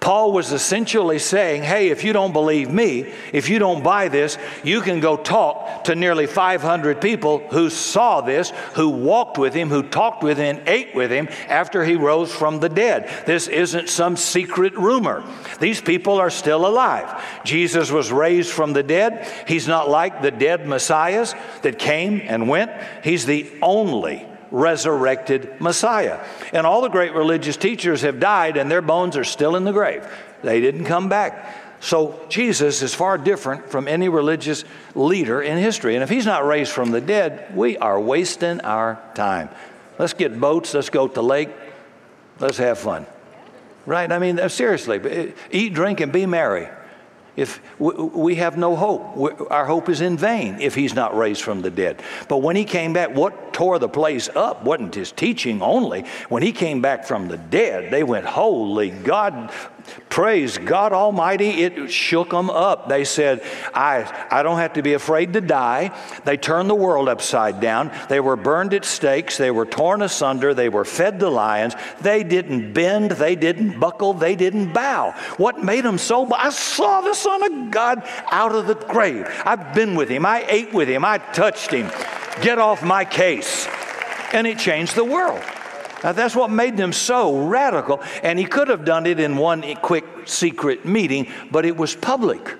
Paul 0.00 0.32
was 0.32 0.52
essentially 0.52 1.18
saying, 1.18 1.62
hey, 1.62 1.88
if 1.88 2.04
you 2.04 2.12
don't 2.12 2.32
believe 2.32 2.70
me, 2.70 3.12
if 3.32 3.48
you 3.48 3.58
don't 3.58 3.82
buy 3.82 4.08
this, 4.08 4.38
you 4.62 4.80
can 4.80 5.00
go 5.00 5.16
talk 5.16 5.84
to 5.84 5.94
nearly 5.94 6.26
500 6.26 7.00
people 7.00 7.38
who 7.50 7.70
saw 7.70 8.20
this, 8.20 8.50
who 8.74 8.88
walked 8.88 9.38
with 9.38 9.54
him, 9.54 9.68
who 9.68 9.82
talked 9.82 10.22
with 10.22 10.38
him, 10.38 10.60
ate 10.66 10.94
with 10.94 11.10
him 11.10 11.28
after 11.48 11.84
he 11.84 11.96
rose 11.96 12.32
from 12.34 12.60
the 12.60 12.68
dead. 12.68 13.08
This 13.26 13.48
isn't 13.48 13.88
some 13.88 14.16
secret 14.16 14.76
rumor. 14.76 15.24
These 15.60 15.80
people 15.80 16.14
are 16.14 16.30
still 16.30 16.66
alive. 16.66 17.22
Jesus 17.44 17.90
was 17.90 18.12
raised 18.12 18.50
from 18.50 18.72
the 18.72 18.82
dead. 18.82 19.26
He's 19.46 19.68
not 19.68 19.88
like 19.88 20.22
the 20.22 20.30
dead 20.30 20.66
messiahs 20.66 21.34
that 21.62 21.78
came 21.78 22.20
and 22.24 22.48
went, 22.48 22.72
he's 23.02 23.26
the 23.26 23.50
only 23.62 24.26
resurrected 24.54 25.60
Messiah. 25.60 26.24
And 26.52 26.66
all 26.66 26.80
the 26.80 26.88
great 26.88 27.12
religious 27.12 27.56
teachers 27.56 28.02
have 28.02 28.20
died 28.20 28.56
and 28.56 28.70
their 28.70 28.82
bones 28.82 29.16
are 29.16 29.24
still 29.24 29.56
in 29.56 29.64
the 29.64 29.72
grave. 29.72 30.06
They 30.42 30.60
didn't 30.60 30.84
come 30.84 31.08
back. 31.08 31.80
So 31.80 32.18
Jesus 32.28 32.80
is 32.80 32.94
far 32.94 33.18
different 33.18 33.68
from 33.68 33.88
any 33.88 34.08
religious 34.08 34.64
leader 34.94 35.42
in 35.42 35.58
history. 35.58 35.94
And 35.96 36.02
if 36.02 36.08
he's 36.08 36.24
not 36.24 36.46
raised 36.46 36.72
from 36.72 36.92
the 36.92 37.00
dead, 37.00 37.54
we 37.54 37.76
are 37.76 38.00
wasting 38.00 38.60
our 38.60 39.02
time. 39.14 39.50
Let's 39.98 40.14
get 40.14 40.40
boats, 40.40 40.72
let's 40.72 40.88
go 40.88 41.08
to 41.08 41.14
the 41.14 41.22
lake, 41.22 41.50
let's 42.38 42.56
have 42.58 42.78
fun. 42.78 43.06
Right? 43.86 44.10
I 44.10 44.18
mean, 44.18 44.40
uh, 44.40 44.48
seriously, 44.48 44.98
uh, 44.98 45.32
eat, 45.50 45.74
drink, 45.74 46.00
and 46.00 46.10
be 46.10 46.24
merry 46.24 46.68
if 47.36 47.60
we 47.78 48.36
have 48.36 48.56
no 48.56 48.76
hope. 48.76 49.50
Our 49.50 49.66
hope 49.66 49.88
is 49.88 50.00
in 50.00 50.16
vain 50.16 50.60
if 50.60 50.74
he's 50.74 50.94
not 50.94 51.16
raised 51.16 51.42
from 51.42 51.62
the 51.62 51.70
dead. 51.70 52.00
But 52.28 52.38
when 52.38 52.56
he 52.56 52.64
came 52.64 52.92
back, 52.92 53.14
what 53.14 53.43
tore 53.54 53.78
the 53.78 53.88
place 53.88 54.28
up 54.34 54.64
wasn't 54.64 54.94
his 54.94 55.12
teaching 55.12 55.62
only. 55.62 56.02
When 56.28 56.42
he 56.42 56.52
came 56.52 56.82
back 56.82 57.06
from 57.06 57.28
the 57.28 57.38
dead, 57.38 57.90
they 57.90 58.02
went, 58.02 58.26
Holy 58.26 58.90
God, 58.90 59.50
Praise 60.08 60.58
God 60.58 60.92
Almighty, 60.92 61.50
it 61.62 61.90
shook 61.90 62.30
them 62.30 62.48
up. 62.48 62.88
They 62.88 63.04
said, 63.04 63.42
I, 63.74 64.26
I 64.30 64.42
don't 64.42 64.58
have 64.58 64.74
to 64.74 64.82
be 64.82 64.94
afraid 64.94 65.32
to 65.32 65.40
die. 65.40 65.90
They 66.24 66.36
turned 66.36 66.70
the 66.70 66.74
world 66.74 67.08
upside 67.08 67.60
down. 67.60 67.90
They 68.08 68.20
were 68.20 68.36
burned 68.36 68.74
at 68.74 68.84
stakes. 68.84 69.36
They 69.36 69.50
were 69.50 69.66
torn 69.66 70.02
asunder. 70.02 70.54
They 70.54 70.68
were 70.68 70.84
fed 70.84 71.18
to 71.20 71.28
lions. 71.28 71.74
They 72.00 72.22
didn't 72.22 72.72
bend. 72.72 73.12
They 73.12 73.34
didn't 73.34 73.80
buckle. 73.80 74.14
They 74.14 74.36
didn't 74.36 74.72
bow. 74.72 75.12
What 75.36 75.64
made 75.64 75.84
them 75.84 75.98
so? 75.98 76.32
I 76.32 76.50
saw 76.50 77.00
the 77.00 77.14
Son 77.14 77.42
of 77.42 77.70
God 77.72 78.08
out 78.30 78.54
of 78.54 78.66
the 78.66 78.74
grave. 78.74 79.26
I've 79.44 79.74
been 79.74 79.96
with 79.96 80.08
him. 80.08 80.24
I 80.24 80.44
ate 80.48 80.72
with 80.72 80.88
him. 80.88 81.04
I 81.04 81.18
touched 81.18 81.72
him. 81.72 81.90
Get 82.40 82.58
off 82.58 82.82
my 82.82 83.04
case. 83.04 83.66
And 84.32 84.46
it 84.46 84.58
changed 84.58 84.96
the 84.96 85.04
world. 85.04 85.42
Now, 86.02 86.12
that's 86.12 86.36
what 86.36 86.50
made 86.50 86.76
them 86.76 86.92
so 86.92 87.46
radical. 87.46 88.02
And 88.22 88.38
he 88.38 88.44
could 88.44 88.68
have 88.68 88.84
done 88.84 89.06
it 89.06 89.18
in 89.20 89.36
one 89.36 89.62
quick 89.76 90.04
secret 90.26 90.84
meeting, 90.84 91.28
but 91.50 91.64
it 91.64 91.76
was 91.76 91.94
public. 91.94 92.56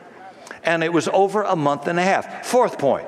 And 0.63 0.83
it 0.83 0.93
was 0.93 1.09
over 1.09 1.43
a 1.43 1.57
month 1.57 1.87
and 1.89 1.99
a 1.99 2.03
half. 2.03 2.47
Fourth 2.47 2.79
point 2.79 3.07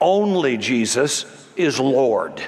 only 0.00 0.56
Jesus 0.56 1.24
is 1.56 1.80
Lord. 1.80 2.42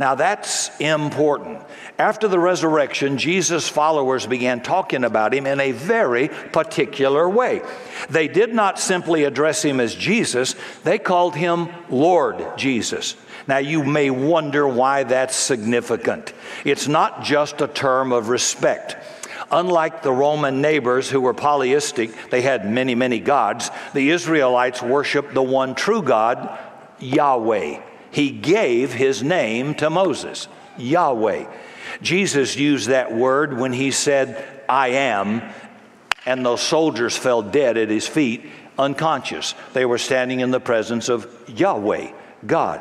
Now 0.00 0.14
that's 0.14 0.70
important. 0.80 1.60
After 1.98 2.26
the 2.26 2.38
resurrection, 2.38 3.18
Jesus' 3.18 3.68
followers 3.68 4.26
began 4.26 4.62
talking 4.62 5.04
about 5.04 5.34
him 5.34 5.46
in 5.46 5.60
a 5.60 5.72
very 5.72 6.28
particular 6.28 7.28
way. 7.28 7.60
They 8.08 8.26
did 8.26 8.54
not 8.54 8.78
simply 8.78 9.24
address 9.24 9.62
him 9.62 9.78
as 9.78 9.94
Jesus, 9.94 10.56
they 10.84 10.98
called 10.98 11.36
him 11.36 11.68
Lord 11.90 12.42
Jesus. 12.56 13.14
Now, 13.46 13.58
you 13.58 13.84
may 13.84 14.08
wonder 14.08 14.66
why 14.66 15.04
that's 15.04 15.36
significant. 15.36 16.32
It's 16.64 16.88
not 16.88 17.22
just 17.22 17.60
a 17.60 17.68
term 17.68 18.10
of 18.10 18.30
respect. 18.30 18.96
Unlike 19.50 20.02
the 20.02 20.12
Roman 20.12 20.62
neighbors 20.62 21.10
who 21.10 21.20
were 21.20 21.34
polyistic, 21.34 22.30
they 22.30 22.40
had 22.40 22.70
many, 22.70 22.94
many 22.94 23.20
gods, 23.20 23.70
the 23.92 24.08
Israelites 24.08 24.80
worshiped 24.80 25.34
the 25.34 25.42
one 25.42 25.74
true 25.74 26.00
God, 26.00 26.58
Yahweh. 27.00 27.89
He 28.10 28.30
gave 28.30 28.92
his 28.92 29.22
name 29.22 29.74
to 29.76 29.90
Moses, 29.90 30.48
Yahweh. 30.76 31.46
Jesus 32.02 32.56
used 32.56 32.88
that 32.88 33.14
word 33.14 33.56
when 33.56 33.72
he 33.72 33.90
said, 33.90 34.62
I 34.68 34.88
am, 34.88 35.42
and 36.26 36.44
those 36.44 36.62
soldiers 36.62 37.16
fell 37.16 37.42
dead 37.42 37.76
at 37.76 37.88
his 37.88 38.06
feet, 38.06 38.44
unconscious. 38.78 39.54
They 39.72 39.84
were 39.84 39.98
standing 39.98 40.40
in 40.40 40.50
the 40.50 40.60
presence 40.60 41.08
of 41.08 41.28
Yahweh, 41.48 42.12
God. 42.46 42.80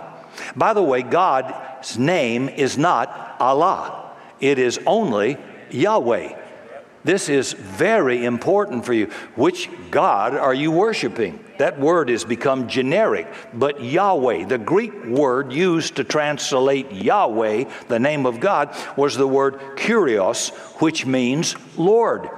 By 0.56 0.74
the 0.74 0.84
way, 0.84 1.02
God's 1.02 1.98
name 1.98 2.50
is 2.50 2.78
not 2.78 3.36
Allah, 3.40 4.12
it 4.40 4.58
is 4.60 4.80
only 4.86 5.38
Yahweh. 5.70 6.38
This 7.04 7.30
is 7.30 7.54
very 7.54 8.26
important 8.26 8.86
for 8.86 8.94
you. 8.94 9.06
Which 9.36 9.70
God 9.90 10.36
are 10.36 10.54
you 10.54 10.72
worshiping? 10.72 11.44
That 11.58 11.80
word 11.80 12.10
has 12.10 12.24
become 12.24 12.68
generic, 12.68 13.28
but 13.54 13.84
Yahweh, 13.84 14.46
the 14.46 14.58
Greek 14.58 15.06
word 15.06 15.52
used 15.52 15.96
to 15.98 16.04
translate 16.04 16.92
Yahweh, 16.92 17.66
the 17.90 18.00
name 18.00 18.26
of 18.26 18.40
God, 18.40 18.76
was 18.96 19.16
the 19.16 19.28
word 19.28 19.60
kurios, 19.76 20.50
which 20.82 21.06
means 21.06 21.56
Lord. 21.76 22.30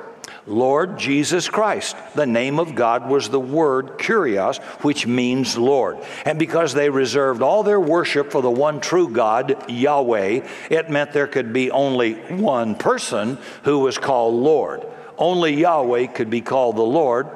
Lord 0.47 0.97
Jesus 0.97 1.49
Christ. 1.49 1.95
The 2.15 2.25
name 2.25 2.59
of 2.59 2.75
God 2.75 3.07
was 3.07 3.29
the 3.29 3.39
word 3.39 3.99
kurios, 3.99 4.61
which 4.83 5.05
means 5.05 5.57
Lord. 5.57 5.97
And 6.25 6.39
because 6.39 6.73
they 6.73 6.89
reserved 6.89 7.41
all 7.41 7.63
their 7.63 7.79
worship 7.79 8.31
for 8.31 8.41
the 8.41 8.51
one 8.51 8.79
true 8.79 9.09
God, 9.09 9.69
Yahweh, 9.69 10.47
it 10.69 10.89
meant 10.89 11.13
there 11.13 11.27
could 11.27 11.53
be 11.53 11.71
only 11.71 12.13
one 12.13 12.75
person 12.75 13.37
who 13.63 13.79
was 13.79 13.97
called 13.97 14.35
Lord. 14.35 14.85
Only 15.17 15.53
Yahweh 15.53 16.07
could 16.07 16.29
be 16.29 16.41
called 16.41 16.75
the 16.75 16.81
Lord. 16.81 17.27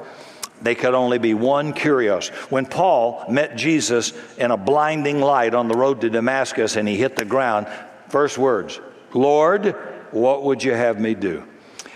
They 0.61 0.73
could 0.73 0.95
only 0.95 1.19
be 1.19 1.35
one 1.35 1.73
kurios. 1.73 2.29
When 2.49 2.65
Paul 2.65 3.25
met 3.29 3.55
Jesus 3.55 4.13
in 4.37 4.49
a 4.49 4.57
blinding 4.57 5.21
light 5.21 5.53
on 5.53 5.67
the 5.67 5.77
road 5.77 6.01
to 6.01 6.09
Damascus 6.09 6.75
and 6.75 6.87
he 6.87 6.95
hit 6.95 7.15
the 7.15 7.25
ground, 7.25 7.67
first 8.09 8.37
words, 8.37 8.79
Lord, 9.13 9.75
what 10.11 10.43
would 10.43 10.63
you 10.63 10.73
have 10.73 10.99
me 10.99 11.13
do? 11.13 11.43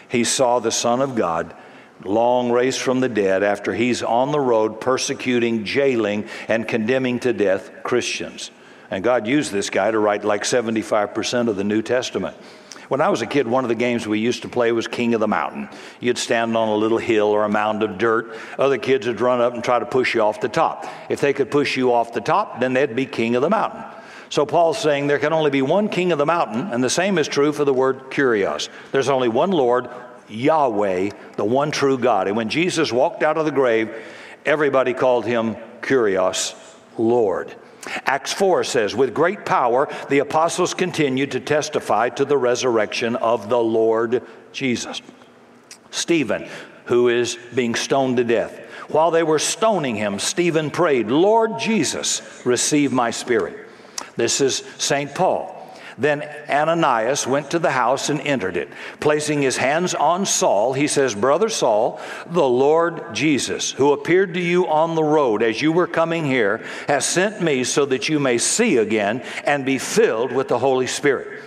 He 0.10 0.24
saw 0.24 0.60
the 0.60 0.72
Son 0.72 1.02
of 1.02 1.16
God 1.16 1.56
long 2.04 2.52
raised 2.52 2.80
from 2.80 3.00
the 3.00 3.10
dead 3.10 3.44
after 3.44 3.74
he's 3.74 4.02
on 4.04 4.32
the 4.32 4.40
road 4.40 4.82
persecuting, 4.82 5.66
jailing, 5.66 6.28
and 6.48 6.68
condemning 6.68 7.20
to 7.20 7.34
death 7.34 7.72
Christians. 7.84 8.52
And 8.92 9.04
God 9.04 9.28
used 9.28 9.52
this 9.52 9.70
guy 9.70 9.92
to 9.92 10.00
write 10.00 10.24
like 10.24 10.44
75% 10.44 11.48
of 11.48 11.56
the 11.56 11.64
New 11.64 11.82
Testament. 11.82 12.36
When 12.88 13.02
I 13.02 13.10
was 13.10 13.22
a 13.22 13.28
kid, 13.28 13.48
one 13.48 13.64
of 13.64 13.70
the 13.70 13.76
games 13.76 14.08
we 14.08 14.18
used 14.18 14.42
to 14.42 14.50
play 14.50 14.72
was 14.72 14.88
King 14.88 15.14
of 15.14 15.20
the 15.20 15.28
Mountain. 15.28 15.70
You'd 16.00 16.18
stand 16.18 16.58
on 16.58 16.70
a 16.70 16.76
little 16.76 16.98
hill 16.98 17.28
or 17.28 17.44
a 17.44 17.50
mound 17.50 17.84
of 17.84 18.00
dirt. 18.00 18.36
Other 18.58 18.80
kids 18.80 19.06
would 19.06 19.22
run 19.22 19.42
up 19.42 19.54
and 19.54 19.64
try 19.64 19.78
to 19.78 19.86
push 19.86 20.16
you 20.16 20.22
off 20.22 20.42
the 20.42 20.50
top. 20.50 20.88
If 21.08 21.22
they 21.22 21.34
could 21.34 21.52
push 21.52 21.78
you 21.78 21.94
off 21.94 22.14
the 22.14 22.22
top, 22.22 22.60
then 22.60 22.74
they'd 22.74 22.96
be 22.96 23.06
King 23.06 23.36
of 23.36 23.44
the 23.44 23.50
Mountain. 23.52 23.84
So 24.30 24.46
Paul's 24.46 24.78
saying 24.78 25.08
there 25.08 25.20
can 25.20 25.34
only 25.34 25.50
be 25.50 25.62
one 25.62 25.90
king 25.90 26.12
of 26.12 26.20
the 26.20 26.26
mountain, 26.26 26.68
and 26.72 26.84
the 26.84 26.90
same 26.90 27.18
is 27.18 27.28
true 27.28 27.52
for 27.52 27.66
the 27.66 27.74
word 27.74 28.12
kurios. 28.12 28.70
There's 28.92 29.10
only 29.10 29.28
one 29.28 29.52
Lord, 29.52 29.90
Yahweh, 30.28 31.10
the 31.36 31.46
one 31.46 31.72
true 31.72 31.98
God. 31.98 32.28
And 32.28 32.38
when 32.38 32.50
Jesus 32.50 32.94
walked 32.94 33.24
out 33.24 33.38
of 33.38 33.46
the 33.46 33.52
grave, 33.52 33.94
everybody 34.46 34.94
called 34.94 35.26
him 35.26 35.56
Kurios, 35.82 36.56
Lord. 36.98 37.56
Acts 38.06 38.34
4 38.34 38.64
says, 38.64 38.96
With 38.96 39.14
great 39.14 39.46
power, 39.46 39.88
the 40.10 40.20
apostles 40.20 40.74
continued 40.74 41.32
to 41.32 41.40
testify 41.40 42.10
to 42.10 42.26
the 42.26 42.38
resurrection 42.38 43.16
of 43.16 43.50
the 43.50 43.60
Lord 43.60 44.22
Jesus. 44.52 45.02
Stephen, 45.90 46.48
who 46.86 47.08
is 47.08 47.38
being 47.56 47.76
stoned 47.76 48.18
to 48.18 48.24
death. 48.24 48.60
While 48.90 49.12
they 49.12 49.24
were 49.24 49.40
stoning 49.40 49.96
him, 49.96 50.20
Stephen 50.20 50.72
prayed, 50.72 51.08
Lord 51.08 51.60
Jesus, 51.60 52.22
receive 52.46 52.92
my 52.92 53.12
spirit. 53.12 53.69
This 54.20 54.42
is 54.42 54.64
St. 54.78 55.14
Paul. 55.16 55.56
Then 55.98 56.24
Ananias 56.50 57.28
went 57.28 57.52
to 57.52 57.60
the 57.60 57.72
house 57.72 58.10
and 58.10 58.22
entered 58.22 58.56
it. 58.56 58.70
Placing 59.02 59.42
his 59.42 59.58
hands 59.58 59.94
on 59.94 60.26
Saul, 60.26 60.72
he 60.72 60.88
says, 60.88 61.14
Brother 61.14 61.50
Saul, 61.50 62.00
the 62.26 62.48
Lord 62.48 63.14
Jesus, 63.14 63.72
who 63.72 63.92
appeared 63.92 64.34
to 64.36 64.40
you 64.40 64.66
on 64.68 64.96
the 64.96 65.04
road 65.04 65.44
as 65.44 65.62
you 65.62 65.74
were 65.74 65.88
coming 65.88 66.24
here, 66.24 66.64
has 66.88 67.06
sent 67.06 67.42
me 67.42 67.66
so 67.66 67.86
that 67.86 68.08
you 68.08 68.18
may 68.18 68.38
see 68.38 68.78
again 68.78 69.22
and 69.44 69.66
be 69.66 69.78
filled 69.78 70.32
with 70.32 70.48
the 70.48 70.60
Holy 70.60 70.88
Spirit. 70.88 71.44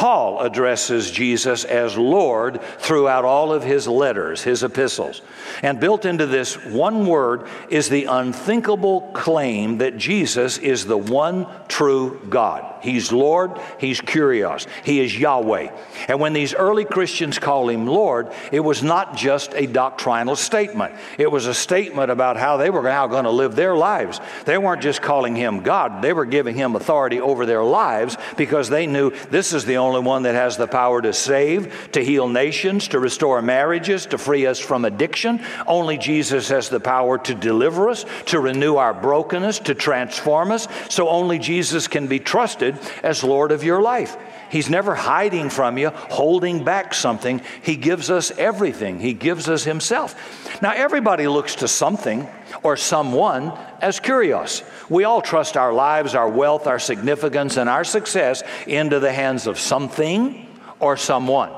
Paul 0.00 0.40
addresses 0.40 1.10
Jesus 1.10 1.62
as 1.62 1.94
Lord 1.98 2.62
throughout 2.78 3.26
all 3.26 3.52
of 3.52 3.62
his 3.62 3.86
letters, 3.86 4.42
his 4.42 4.62
epistles. 4.62 5.20
And 5.62 5.78
built 5.78 6.06
into 6.06 6.24
this 6.24 6.54
one 6.64 7.04
word 7.04 7.46
is 7.68 7.90
the 7.90 8.06
unthinkable 8.06 9.10
claim 9.12 9.76
that 9.76 9.98
Jesus 9.98 10.56
is 10.56 10.86
the 10.86 10.96
one 10.96 11.46
true 11.68 12.18
God. 12.30 12.70
He's 12.82 13.12
Lord, 13.12 13.60
He's 13.78 14.00
Kurios, 14.00 14.66
He 14.84 15.00
is 15.00 15.18
Yahweh. 15.18 15.70
And 16.08 16.18
when 16.18 16.32
these 16.32 16.54
early 16.54 16.86
Christians 16.86 17.38
call 17.38 17.68
Him 17.68 17.86
Lord, 17.86 18.32
it 18.52 18.60
was 18.60 18.82
not 18.82 19.16
just 19.16 19.52
a 19.54 19.66
doctrinal 19.66 20.34
statement, 20.34 20.94
it 21.18 21.30
was 21.30 21.46
a 21.46 21.52
statement 21.52 22.10
about 22.10 22.38
how 22.38 22.56
they 22.56 22.70
were 22.70 22.82
now 22.82 23.06
going 23.06 23.24
to 23.24 23.30
live 23.30 23.54
their 23.54 23.76
lives. 23.76 24.18
They 24.46 24.56
weren't 24.56 24.80
just 24.80 25.02
calling 25.02 25.36
Him 25.36 25.60
God, 25.62 26.00
they 26.00 26.14
were 26.14 26.24
giving 26.24 26.56
Him 26.56 26.74
authority 26.74 27.20
over 27.20 27.44
their 27.44 27.64
lives 27.64 28.16
because 28.38 28.70
they 28.70 28.86
knew 28.86 29.10
this 29.28 29.52
is 29.52 29.66
the 29.66 29.76
only 29.76 29.89
one 29.98 30.24
that 30.24 30.34
has 30.34 30.58
the 30.58 30.66
power 30.66 31.00
to 31.00 31.14
save, 31.14 31.90
to 31.92 32.04
heal 32.04 32.28
nations, 32.28 32.88
to 32.88 33.00
restore 33.00 33.40
marriages, 33.40 34.04
to 34.06 34.18
free 34.18 34.46
us 34.46 34.58
from 34.58 34.84
addiction. 34.84 35.40
Only 35.66 35.96
Jesus 35.96 36.48
has 36.50 36.68
the 36.68 36.80
power 36.80 37.16
to 37.16 37.34
deliver 37.34 37.88
us, 37.88 38.04
to 38.26 38.40
renew 38.40 38.76
our 38.76 38.92
brokenness, 38.92 39.60
to 39.60 39.74
transform 39.74 40.50
us. 40.50 40.68
So 40.90 41.08
only 41.08 41.38
Jesus 41.38 41.88
can 41.88 42.06
be 42.06 42.18
trusted 42.18 42.78
as 43.02 43.24
Lord 43.24 43.52
of 43.52 43.64
your 43.64 43.80
life. 43.80 44.16
He's 44.50 44.68
never 44.68 44.94
hiding 44.94 45.48
from 45.48 45.78
you, 45.78 45.90
holding 45.90 46.64
back 46.64 46.92
something. 46.92 47.40
He 47.62 47.76
gives 47.76 48.10
us 48.10 48.30
everything, 48.32 49.00
He 49.00 49.14
gives 49.14 49.48
us 49.48 49.64
Himself. 49.64 50.14
Now, 50.60 50.72
everybody 50.72 51.28
looks 51.28 51.54
to 51.56 51.68
something 51.68 52.28
or 52.62 52.76
someone 52.76 53.52
as 53.80 54.00
kurios. 54.00 54.62
We 54.90 55.04
all 55.04 55.22
trust 55.22 55.56
our 55.56 55.72
lives, 55.72 56.14
our 56.14 56.28
wealth, 56.28 56.66
our 56.66 56.78
significance, 56.78 57.56
and 57.56 57.68
our 57.68 57.84
success 57.84 58.42
into 58.66 59.00
the 59.00 59.12
hands 59.12 59.46
of 59.46 59.58
something 59.58 60.46
or 60.80 60.96
someone. 60.96 61.52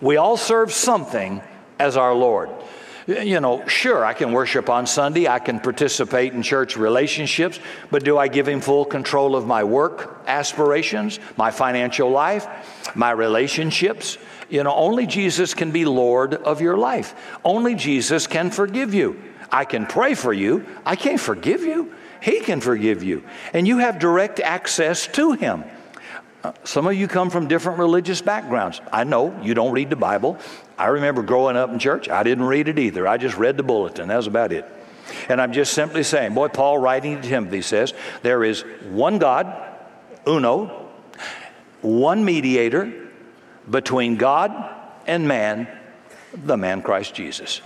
We 0.00 0.16
all 0.16 0.36
serve 0.36 0.72
something 0.72 1.42
as 1.78 1.96
our 1.96 2.14
Lord. 2.14 2.50
You 3.06 3.40
know, 3.40 3.66
sure, 3.66 4.04
I 4.04 4.12
can 4.12 4.32
worship 4.32 4.68
on 4.68 4.86
Sunday, 4.86 5.26
I 5.26 5.38
can 5.38 5.60
participate 5.60 6.32
in 6.32 6.42
church 6.42 6.76
relationships, 6.76 7.58
but 7.90 8.04
do 8.04 8.18
I 8.18 8.28
give 8.28 8.46
Him 8.46 8.60
full 8.60 8.84
control 8.84 9.36
of 9.36 9.46
my 9.46 9.64
work 9.64 10.22
aspirations, 10.26 11.18
my 11.36 11.50
financial 11.50 12.10
life, 12.10 12.46
my 12.94 13.10
relationships? 13.10 14.18
You 14.48 14.64
know, 14.64 14.74
only 14.74 15.06
Jesus 15.06 15.54
can 15.54 15.70
be 15.70 15.84
Lord 15.84 16.34
of 16.34 16.60
your 16.60 16.76
life. 16.76 17.14
Only 17.44 17.74
Jesus 17.74 18.26
can 18.26 18.50
forgive 18.50 18.92
you. 18.92 19.22
I 19.50 19.64
can 19.64 19.86
pray 19.86 20.14
for 20.14 20.32
you, 20.32 20.66
I 20.84 20.96
can't 20.96 21.20
forgive 21.20 21.62
you. 21.62 21.92
He 22.20 22.40
can 22.40 22.60
forgive 22.60 23.02
you. 23.02 23.24
And 23.54 23.66
you 23.66 23.78
have 23.78 23.98
direct 23.98 24.40
access 24.40 25.06
to 25.08 25.32
Him. 25.32 25.64
Some 26.64 26.86
of 26.86 26.94
you 26.94 27.06
come 27.06 27.28
from 27.28 27.48
different 27.48 27.78
religious 27.78 28.22
backgrounds. 28.22 28.80
I 28.92 29.04
know 29.04 29.38
you 29.42 29.52
don't 29.54 29.72
read 29.72 29.90
the 29.90 29.96
Bible. 29.96 30.38
I 30.78 30.86
remember 30.86 31.22
growing 31.22 31.56
up 31.56 31.70
in 31.70 31.78
church, 31.78 32.08
I 32.08 32.22
didn't 32.22 32.44
read 32.44 32.68
it 32.68 32.78
either. 32.78 33.06
I 33.06 33.18
just 33.18 33.36
read 33.36 33.56
the 33.56 33.62
bulletin. 33.62 34.08
That 34.08 34.16
was 34.16 34.26
about 34.26 34.52
it. 34.52 34.64
And 35.28 35.40
I'm 35.40 35.52
just 35.52 35.74
simply 35.74 36.02
saying, 36.02 36.34
boy, 36.34 36.48
Paul 36.48 36.78
writing 36.78 37.20
to 37.20 37.28
Timothy 37.28 37.62
says, 37.62 37.92
there 38.22 38.42
is 38.42 38.62
one 38.90 39.18
God, 39.18 39.54
uno, 40.26 40.88
one 41.82 42.24
mediator 42.24 43.08
between 43.68 44.16
God 44.16 44.74
and 45.06 45.28
man, 45.28 45.68
the 46.32 46.56
man 46.56 46.82
Christ 46.82 47.14
Jesus. 47.14 47.60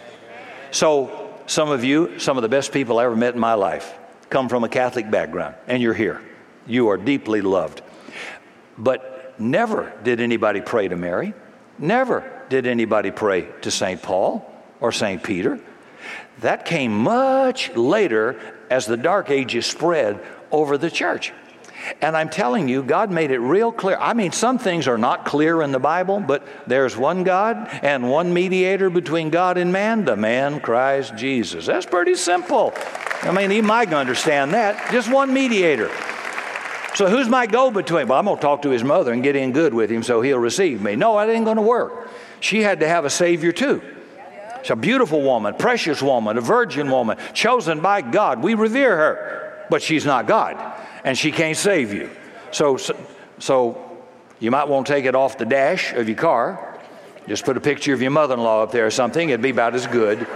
So, 0.70 1.20
some 1.46 1.70
of 1.70 1.84
you, 1.84 2.18
some 2.18 2.38
of 2.38 2.42
the 2.42 2.48
best 2.48 2.72
people 2.72 2.98
I 2.98 3.04
ever 3.04 3.14
met 3.14 3.34
in 3.34 3.40
my 3.40 3.54
life, 3.54 3.94
come 4.30 4.48
from 4.48 4.64
a 4.64 4.68
Catholic 4.68 5.10
background, 5.10 5.54
and 5.66 5.82
you're 5.82 5.94
here. 5.94 6.22
You 6.66 6.88
are 6.88 6.96
deeply 6.96 7.42
loved. 7.42 7.82
But 8.78 9.34
never 9.38 9.92
did 10.02 10.20
anybody 10.20 10.60
pray 10.60 10.88
to 10.88 10.96
Mary. 10.96 11.34
Never 11.78 12.30
did 12.48 12.66
anybody 12.66 13.10
pray 13.10 13.48
to 13.62 13.70
St. 13.70 14.00
Paul 14.00 14.50
or 14.80 14.92
St. 14.92 15.22
Peter. 15.22 15.60
That 16.40 16.64
came 16.64 16.96
much 16.96 17.74
later 17.74 18.38
as 18.70 18.86
the 18.86 18.96
Dark 18.96 19.30
Ages 19.30 19.66
spread 19.66 20.24
over 20.50 20.76
the 20.76 20.90
church. 20.90 21.32
And 22.00 22.16
I'm 22.16 22.30
telling 22.30 22.68
you, 22.68 22.82
God 22.82 23.10
made 23.10 23.30
it 23.30 23.38
real 23.38 23.70
clear. 23.70 23.96
I 23.98 24.14
mean, 24.14 24.32
some 24.32 24.58
things 24.58 24.88
are 24.88 24.96
not 24.96 25.26
clear 25.26 25.60
in 25.62 25.70
the 25.70 25.78
Bible, 25.78 26.20
but 26.20 26.46
there's 26.66 26.96
one 26.96 27.24
God 27.24 27.68
and 27.82 28.08
one 28.08 28.32
mediator 28.32 28.88
between 28.88 29.30
God 29.30 29.58
and 29.58 29.72
man, 29.72 30.04
the 30.04 30.16
man 30.16 30.60
Christ 30.60 31.14
Jesus. 31.16 31.66
That's 31.66 31.86
pretty 31.86 32.14
simple. 32.14 32.72
I 33.22 33.32
mean, 33.32 33.52
even 33.52 33.68
can 33.68 33.94
understand 33.94 34.52
that. 34.54 34.90
Just 34.92 35.12
one 35.12 35.32
mediator. 35.32 35.90
So 36.94 37.08
who's 37.08 37.28
my 37.28 37.46
go 37.46 37.70
between? 37.70 38.06
Well, 38.06 38.18
I'm 38.18 38.26
going 38.26 38.36
to 38.36 38.42
talk 38.42 38.62
to 38.62 38.70
his 38.70 38.84
mother 38.84 39.12
and 39.12 39.22
get 39.22 39.34
in 39.34 39.52
good 39.52 39.74
with 39.74 39.90
him 39.90 40.02
so 40.02 40.22
he'll 40.22 40.38
receive 40.38 40.80
me. 40.80 40.94
No, 40.94 41.16
that 41.16 41.28
ain't 41.28 41.44
going 41.44 41.56
to 41.56 41.62
work. 41.62 42.08
She 42.40 42.60
had 42.60 42.80
to 42.80 42.88
have 42.88 43.04
a 43.04 43.10
Savior 43.10 43.50
too. 43.50 43.82
She's 44.62 44.70
a 44.70 44.76
beautiful 44.76 45.20
woman, 45.20 45.54
precious 45.54 46.00
woman, 46.00 46.38
a 46.38 46.40
virgin 46.40 46.90
woman, 46.90 47.18
chosen 47.34 47.80
by 47.80 48.00
God. 48.00 48.42
We 48.42 48.54
revere 48.54 48.96
her, 48.96 49.66
but 49.68 49.82
she's 49.82 50.06
not 50.06 50.26
God, 50.26 50.56
and 51.04 51.18
she 51.18 51.32
can't 51.32 51.56
save 51.56 51.92
you. 51.92 52.08
So, 52.50 52.76
so, 52.76 52.96
so 53.38 53.98
you 54.38 54.50
might 54.50 54.68
want 54.68 54.86
to 54.86 54.92
take 54.92 55.04
it 55.04 55.14
off 55.14 55.36
the 55.36 55.44
dash 55.44 55.92
of 55.92 56.08
your 56.08 56.16
car. 56.16 56.78
Just 57.28 57.44
put 57.44 57.56
a 57.56 57.60
picture 57.60 57.92
of 57.92 58.00
your 58.00 58.10
mother 58.10 58.34
in 58.34 58.40
law 58.40 58.62
up 58.62 58.70
there 58.70 58.86
or 58.86 58.90
something, 58.90 59.28
it'd 59.28 59.42
be 59.42 59.50
about 59.50 59.74
as 59.74 59.86
good. 59.86 60.26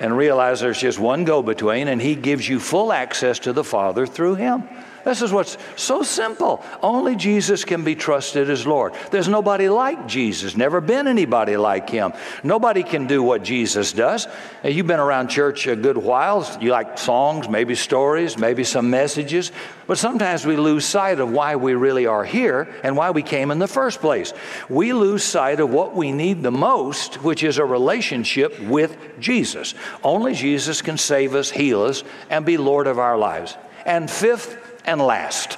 And 0.00 0.16
realize 0.16 0.60
there's 0.60 0.80
just 0.80 0.98
one 0.98 1.24
go 1.24 1.42
between, 1.42 1.88
and 1.88 2.00
He 2.00 2.14
gives 2.14 2.48
you 2.48 2.60
full 2.60 2.92
access 2.92 3.38
to 3.40 3.52
the 3.52 3.64
Father 3.64 4.06
through 4.06 4.36
Him. 4.36 4.68
This 5.04 5.22
is 5.22 5.32
what's 5.32 5.56
so 5.76 6.02
simple. 6.02 6.62
Only 6.82 7.16
Jesus 7.16 7.64
can 7.64 7.84
be 7.84 7.94
trusted 7.94 8.50
as 8.50 8.66
Lord. 8.66 8.94
There's 9.10 9.28
nobody 9.28 9.68
like 9.68 10.06
Jesus, 10.06 10.56
never 10.56 10.80
been 10.80 11.06
anybody 11.06 11.56
like 11.56 11.88
him. 11.88 12.12
Nobody 12.42 12.82
can 12.82 13.06
do 13.06 13.22
what 13.22 13.42
Jesus 13.42 13.92
does. 13.92 14.26
You've 14.64 14.86
been 14.86 15.00
around 15.00 15.28
church 15.28 15.66
a 15.66 15.76
good 15.76 15.96
while. 15.96 16.46
You 16.60 16.70
like 16.72 16.98
songs, 16.98 17.48
maybe 17.48 17.74
stories, 17.74 18.38
maybe 18.38 18.64
some 18.64 18.90
messages, 18.90 19.52
but 19.86 19.98
sometimes 19.98 20.46
we 20.46 20.56
lose 20.56 20.84
sight 20.84 21.18
of 21.18 21.32
why 21.32 21.56
we 21.56 21.74
really 21.74 22.06
are 22.06 22.24
here 22.24 22.68
and 22.84 22.96
why 22.96 23.10
we 23.10 23.22
came 23.22 23.50
in 23.50 23.58
the 23.58 23.66
first 23.66 24.00
place. 24.00 24.32
We 24.68 24.92
lose 24.92 25.24
sight 25.24 25.58
of 25.58 25.70
what 25.70 25.96
we 25.96 26.12
need 26.12 26.42
the 26.42 26.52
most, 26.52 27.24
which 27.24 27.42
is 27.42 27.58
a 27.58 27.64
relationship 27.64 28.60
with 28.60 28.96
Jesus. 29.18 29.74
Only 30.04 30.34
Jesus 30.34 30.80
can 30.80 30.96
save 30.96 31.34
us, 31.34 31.50
heal 31.50 31.82
us, 31.82 32.04
and 32.28 32.46
be 32.46 32.56
Lord 32.56 32.86
of 32.86 32.98
our 32.98 33.18
lives. 33.18 33.56
And 33.84 34.08
fifth, 34.08 34.56
and 34.90 35.00
last. 35.00 35.56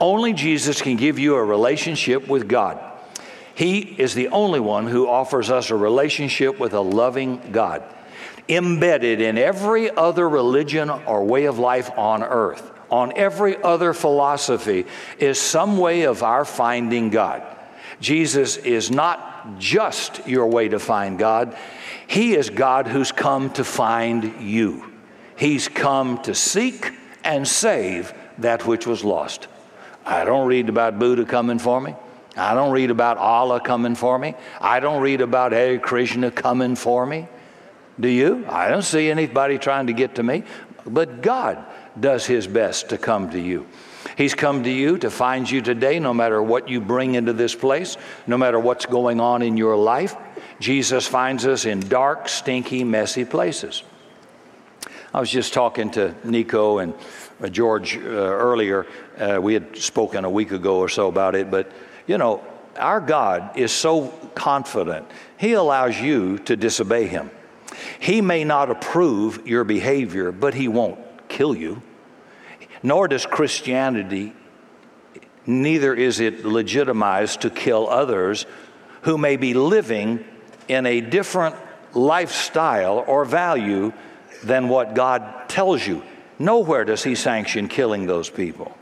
Only 0.00 0.32
Jesus 0.32 0.80
can 0.80 0.96
give 0.96 1.18
you 1.18 1.36
a 1.36 1.44
relationship 1.44 2.26
with 2.26 2.48
God. 2.48 2.80
He 3.54 3.80
is 3.80 4.14
the 4.14 4.28
only 4.28 4.60
one 4.60 4.86
who 4.86 5.08
offers 5.08 5.50
us 5.50 5.70
a 5.70 5.76
relationship 5.76 6.58
with 6.58 6.72
a 6.72 6.80
loving 6.80 7.52
God. 7.52 7.82
Embedded 8.48 9.20
in 9.20 9.38
every 9.38 9.90
other 9.90 10.28
religion 10.28 10.88
or 10.88 11.24
way 11.24 11.44
of 11.44 11.58
life 11.58 11.90
on 11.96 12.22
earth, 12.22 12.70
on 12.90 13.12
every 13.16 13.62
other 13.62 13.92
philosophy, 13.92 14.86
is 15.18 15.38
some 15.38 15.78
way 15.78 16.02
of 16.02 16.22
our 16.22 16.44
finding 16.44 17.10
God. 17.10 17.42
Jesus 18.00 18.56
is 18.56 18.90
not 18.90 19.58
just 19.58 20.26
your 20.26 20.46
way 20.46 20.68
to 20.68 20.78
find 20.78 21.18
God, 21.18 21.56
He 22.06 22.34
is 22.34 22.50
God 22.50 22.86
who's 22.86 23.12
come 23.12 23.50
to 23.54 23.64
find 23.64 24.42
you. 24.42 24.92
He's 25.36 25.68
come 25.68 26.22
to 26.22 26.34
seek 26.34 26.92
and 27.24 27.46
save 27.46 28.14
that 28.38 28.66
which 28.66 28.86
was 28.86 29.04
lost. 29.04 29.48
I 30.04 30.24
don't 30.24 30.46
read 30.46 30.68
about 30.68 30.98
Buddha 30.98 31.24
coming 31.24 31.58
for 31.58 31.80
me. 31.80 31.94
I 32.36 32.54
don't 32.54 32.72
read 32.72 32.90
about 32.90 33.16
Allah 33.16 33.60
coming 33.60 33.94
for 33.94 34.18
me. 34.18 34.34
I 34.60 34.78
don't 34.80 35.00
read 35.00 35.20
about 35.20 35.52
Hare 35.52 35.78
Krishna 35.78 36.30
coming 36.30 36.76
for 36.76 37.06
me. 37.06 37.28
Do 37.98 38.08
you? 38.08 38.44
I 38.48 38.68
don't 38.68 38.82
see 38.82 39.10
anybody 39.10 39.58
trying 39.58 39.86
to 39.86 39.94
get 39.94 40.16
to 40.16 40.22
me. 40.22 40.44
But 40.84 41.22
God 41.22 41.64
does 41.98 42.26
His 42.26 42.46
best 42.46 42.90
to 42.90 42.98
come 42.98 43.30
to 43.30 43.40
you. 43.40 43.66
He's 44.16 44.34
come 44.34 44.62
to 44.64 44.70
you 44.70 44.98
to 44.98 45.10
find 45.10 45.50
you 45.50 45.60
today, 45.60 45.98
no 45.98 46.14
matter 46.14 46.42
what 46.42 46.68
you 46.68 46.80
bring 46.80 47.14
into 47.14 47.32
this 47.32 47.54
place, 47.54 47.96
no 48.26 48.38
matter 48.38 48.60
what's 48.60 48.86
going 48.86 49.20
on 49.20 49.42
in 49.42 49.56
your 49.56 49.76
life. 49.76 50.14
Jesus 50.60 51.06
finds 51.06 51.46
us 51.46 51.64
in 51.64 51.80
dark, 51.80 52.28
stinky, 52.28 52.84
messy 52.84 53.24
places. 53.24 53.82
I 55.12 55.20
was 55.20 55.30
just 55.30 55.52
talking 55.52 55.90
to 55.92 56.14
Nico 56.24 56.78
and 56.78 56.94
George 57.50 57.96
uh, 57.96 58.00
earlier. 58.00 58.86
Uh, 59.18 59.38
we 59.40 59.54
had 59.54 59.76
spoken 59.76 60.24
a 60.24 60.30
week 60.30 60.52
ago 60.52 60.78
or 60.78 60.88
so 60.88 61.08
about 61.08 61.34
it, 61.34 61.50
but 61.50 61.70
you 62.06 62.18
know, 62.18 62.42
our 62.76 63.00
God 63.00 63.56
is 63.56 63.72
so 63.72 64.08
confident, 64.34 65.06
He 65.38 65.52
allows 65.52 65.98
you 65.98 66.38
to 66.40 66.56
disobey 66.56 67.06
Him. 67.06 67.30
He 67.98 68.20
may 68.20 68.44
not 68.44 68.70
approve 68.70 69.46
your 69.46 69.64
behavior, 69.64 70.32
but 70.32 70.54
He 70.54 70.68
won't 70.68 70.98
kill 71.28 71.54
you. 71.54 71.82
Nor 72.82 73.08
does 73.08 73.26
Christianity, 73.26 74.32
neither 75.46 75.94
is 75.94 76.20
it 76.20 76.44
legitimized 76.44 77.42
to 77.42 77.50
kill 77.50 77.88
others 77.88 78.46
who 79.02 79.18
may 79.18 79.36
be 79.36 79.54
living 79.54 80.24
in 80.68 80.86
a 80.86 81.00
different 81.00 81.56
lifestyle 81.94 83.04
or 83.06 83.24
value 83.24 83.92
than 84.44 84.68
what 84.68 84.94
God 84.94 85.48
tells 85.48 85.86
you. 85.86 86.02
Nowhere 86.38 86.84
does 86.84 87.02
He 87.04 87.14
sanction 87.14 87.68
killing 87.68 88.06
those 88.06 88.30
people. 88.30 88.76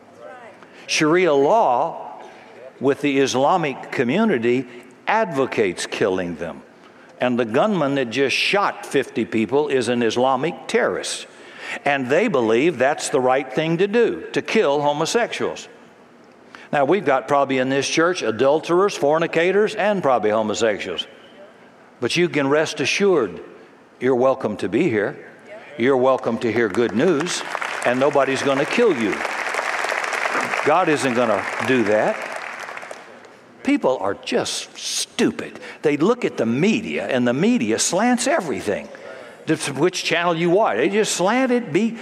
Sharia 0.87 1.33
law 1.33 2.23
with 2.81 3.01
the 3.01 3.19
Islamic 3.19 3.93
community 3.93 4.67
advocates 5.07 5.87
killing 5.87 6.37
them. 6.37 6.63
And 7.21 7.39
the 7.39 7.45
gunman 7.45 7.95
that 7.95 8.11
just 8.11 8.37
shot 8.37 8.85
50 8.85 9.25
people 9.27 9.69
is 9.69 9.89
an 9.89 10.03
Islamic 10.03 10.67
terrorist. 10.67 11.27
And 11.85 12.09
they 12.09 12.29
believe 12.29 12.79
that's 12.79 13.09
the 13.09 13.21
right 13.21 13.51
thing 13.51 13.79
to 13.79 13.87
do, 13.87 14.27
to 14.33 14.43
kill 14.43 14.83
homosexuals. 14.83 15.69
Now, 16.73 16.85
we've 16.85 17.05
got 17.05 17.29
probably 17.29 17.59
in 17.59 17.69
this 17.69 17.89
church 17.89 18.23
adulterers, 18.23 18.97
fornicators, 18.97 19.75
and 19.75 20.03
probably 20.03 20.31
homosexuals. 20.31 21.07
But 22.01 22.17
you 22.17 22.29
can 22.29 22.49
rest 22.49 22.81
assured 22.81 23.41
you're 24.01 24.17
welcome 24.17 24.57
to 24.59 24.69
be 24.69 24.91
here. 24.91 25.31
You're 25.77 25.97
welcome 25.97 26.39
to 26.39 26.53
hear 26.53 26.69
good 26.69 26.95
news, 26.95 27.43
and 27.85 27.99
nobody's 27.99 28.45
going 28.45 28.59
to 28.59 28.65
kill 28.65 28.97
you. 28.97 29.11
God 30.65 30.89
isn't 30.89 31.15
going 31.15 31.31
to 31.31 31.67
do 31.67 31.83
that. 31.85 32.97
People 33.65 33.99
are 33.99 34.15
just 34.15 34.79
stupid. 34.79 35.59
They 35.83 35.97
look 35.97 36.25
at 36.25 36.37
the 36.37 36.47
media, 36.47 37.09
and 37.09 37.27
the 37.27 37.33
media 37.33 37.81
slants 37.81 38.29
everything 38.29 38.89
which 39.75 40.05
channel 40.05 40.37
you 40.37 40.49
watch. 40.49 40.77
They 40.77 40.91
just 40.91 41.17
slant 41.17 41.51
it. 41.51 41.73
Be, 41.73 41.99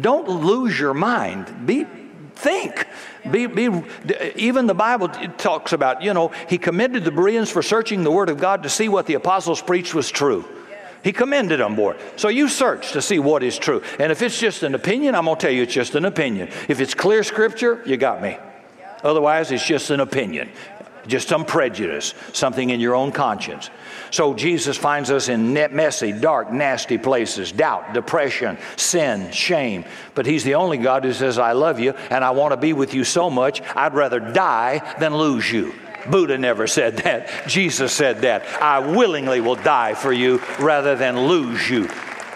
don't 0.00 0.28
lose 0.28 0.76
your 0.76 0.92
mind. 0.92 1.64
Be, 1.64 1.86
think. 2.34 2.88
Be, 3.30 3.46
be, 3.46 3.84
even 4.34 4.66
the 4.66 4.74
Bible 4.74 5.08
talks 5.38 5.72
about, 5.72 6.02
you 6.02 6.12
know, 6.12 6.32
he 6.48 6.58
commended 6.58 7.04
the 7.04 7.12
Bereans 7.12 7.52
for 7.52 7.62
searching 7.62 8.02
the 8.02 8.10
Word 8.10 8.30
of 8.30 8.38
God 8.38 8.64
to 8.64 8.68
see 8.68 8.88
what 8.88 9.06
the 9.06 9.14
apostles 9.14 9.62
preached 9.62 9.94
was 9.94 10.10
true. 10.10 10.44
He 11.02 11.12
commended 11.12 11.60
them 11.60 11.76
for 11.76 11.94
it. 11.94 12.00
So 12.16 12.28
you 12.28 12.48
search 12.48 12.92
to 12.92 13.02
see 13.02 13.18
what 13.18 13.42
is 13.42 13.58
true. 13.58 13.82
And 13.98 14.12
if 14.12 14.22
it's 14.22 14.38
just 14.38 14.62
an 14.62 14.74
opinion, 14.74 15.14
I'm 15.14 15.24
going 15.24 15.36
to 15.36 15.40
tell 15.40 15.50
you 15.50 15.62
it's 15.62 15.74
just 15.74 15.94
an 15.94 16.04
opinion. 16.04 16.48
If 16.68 16.80
it's 16.80 16.94
clear 16.94 17.22
scripture, 17.22 17.82
you 17.84 17.96
got 17.96 18.22
me. 18.22 18.38
Otherwise, 19.02 19.50
it's 19.50 19.66
just 19.66 19.90
an 19.90 20.00
opinion 20.00 20.48
just 21.06 21.28
some 21.28 21.44
prejudice, 21.44 22.14
something 22.32 22.70
in 22.70 22.80
your 22.80 22.94
own 22.94 23.12
conscience. 23.12 23.70
So 24.10 24.34
Jesus 24.34 24.76
finds 24.76 25.10
us 25.10 25.28
in 25.28 25.52
messy, 25.52 26.12
dark, 26.12 26.52
nasty 26.52 26.98
places 26.98 27.52
doubt, 27.52 27.92
depression, 27.92 28.58
sin, 28.76 29.32
shame. 29.32 29.84
But 30.14 30.26
He's 30.26 30.44
the 30.44 30.54
only 30.54 30.78
God 30.78 31.04
who 31.04 31.12
says, 31.12 31.38
I 31.38 31.52
love 31.52 31.80
you 31.80 31.92
and 32.10 32.24
I 32.24 32.30
want 32.30 32.52
to 32.52 32.56
be 32.56 32.72
with 32.72 32.94
you 32.94 33.04
so 33.04 33.30
much, 33.30 33.62
I'd 33.74 33.94
rather 33.94 34.20
die 34.20 34.96
than 34.98 35.16
lose 35.16 35.50
you. 35.50 35.74
Buddha 36.10 36.38
never 36.38 36.66
said 36.66 36.98
that. 36.98 37.48
Jesus 37.48 37.92
said 37.92 38.22
that. 38.22 38.46
I 38.62 38.78
willingly 38.80 39.40
will 39.40 39.56
die 39.56 39.94
for 39.94 40.12
you 40.12 40.40
rather 40.58 40.96
than 40.96 41.26
lose 41.26 41.68
you. 41.68 41.88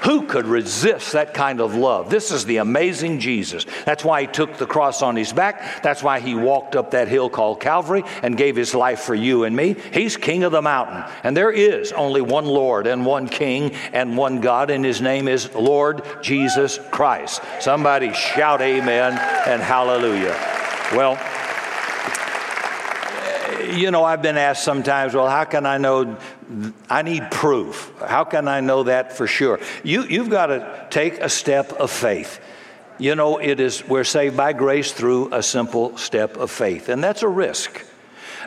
Who 0.06 0.26
could 0.26 0.46
resist 0.46 1.12
that 1.12 1.34
kind 1.34 1.60
of 1.60 1.74
love? 1.74 2.10
This 2.10 2.30
is 2.30 2.44
the 2.44 2.58
amazing 2.58 3.18
Jesus. 3.18 3.66
That's 3.84 4.04
why 4.04 4.20
he 4.20 4.26
took 4.28 4.56
the 4.56 4.66
cross 4.66 5.02
on 5.02 5.16
his 5.16 5.32
back. 5.32 5.82
That's 5.82 6.00
why 6.00 6.20
he 6.20 6.36
walked 6.36 6.76
up 6.76 6.92
that 6.92 7.08
hill 7.08 7.28
called 7.28 7.60
Calvary 7.60 8.04
and 8.22 8.36
gave 8.36 8.54
his 8.54 8.72
life 8.72 9.00
for 9.00 9.16
you 9.16 9.42
and 9.42 9.56
me. 9.56 9.74
He's 9.92 10.16
king 10.16 10.44
of 10.44 10.52
the 10.52 10.62
mountain. 10.62 11.02
And 11.24 11.36
there 11.36 11.50
is 11.50 11.90
only 11.90 12.20
one 12.20 12.44
Lord 12.44 12.86
and 12.86 13.04
one 13.04 13.28
king 13.28 13.72
and 13.92 14.16
one 14.16 14.40
God, 14.40 14.70
and 14.70 14.84
his 14.84 15.00
name 15.00 15.26
is 15.26 15.52
Lord 15.54 16.04
Jesus 16.22 16.78
Christ. 16.92 17.40
Somebody 17.58 18.12
shout 18.12 18.60
amen 18.60 19.14
and 19.48 19.60
hallelujah. 19.60 20.36
Well, 20.94 21.18
you 23.66 23.90
know, 23.90 24.04
I've 24.04 24.22
been 24.22 24.36
asked 24.36 24.64
sometimes, 24.64 25.14
well, 25.14 25.28
how 25.28 25.44
can 25.44 25.66
I 25.66 25.78
know? 25.78 26.16
I 26.88 27.02
need 27.02 27.30
proof. 27.30 27.92
How 28.00 28.24
can 28.24 28.48
I 28.48 28.60
know 28.60 28.84
that 28.84 29.16
for 29.16 29.26
sure? 29.26 29.60
You, 29.82 30.04
you've 30.04 30.30
got 30.30 30.46
to 30.46 30.86
take 30.90 31.18
a 31.18 31.28
step 31.28 31.72
of 31.72 31.90
faith. 31.90 32.40
You 32.98 33.14
know, 33.14 33.38
it 33.38 33.60
is, 33.60 33.86
we're 33.86 34.04
saved 34.04 34.36
by 34.36 34.52
grace 34.52 34.92
through 34.92 35.34
a 35.34 35.42
simple 35.42 35.98
step 35.98 36.36
of 36.36 36.50
faith, 36.50 36.88
and 36.88 37.04
that's 37.04 37.22
a 37.22 37.28
risk. 37.28 37.84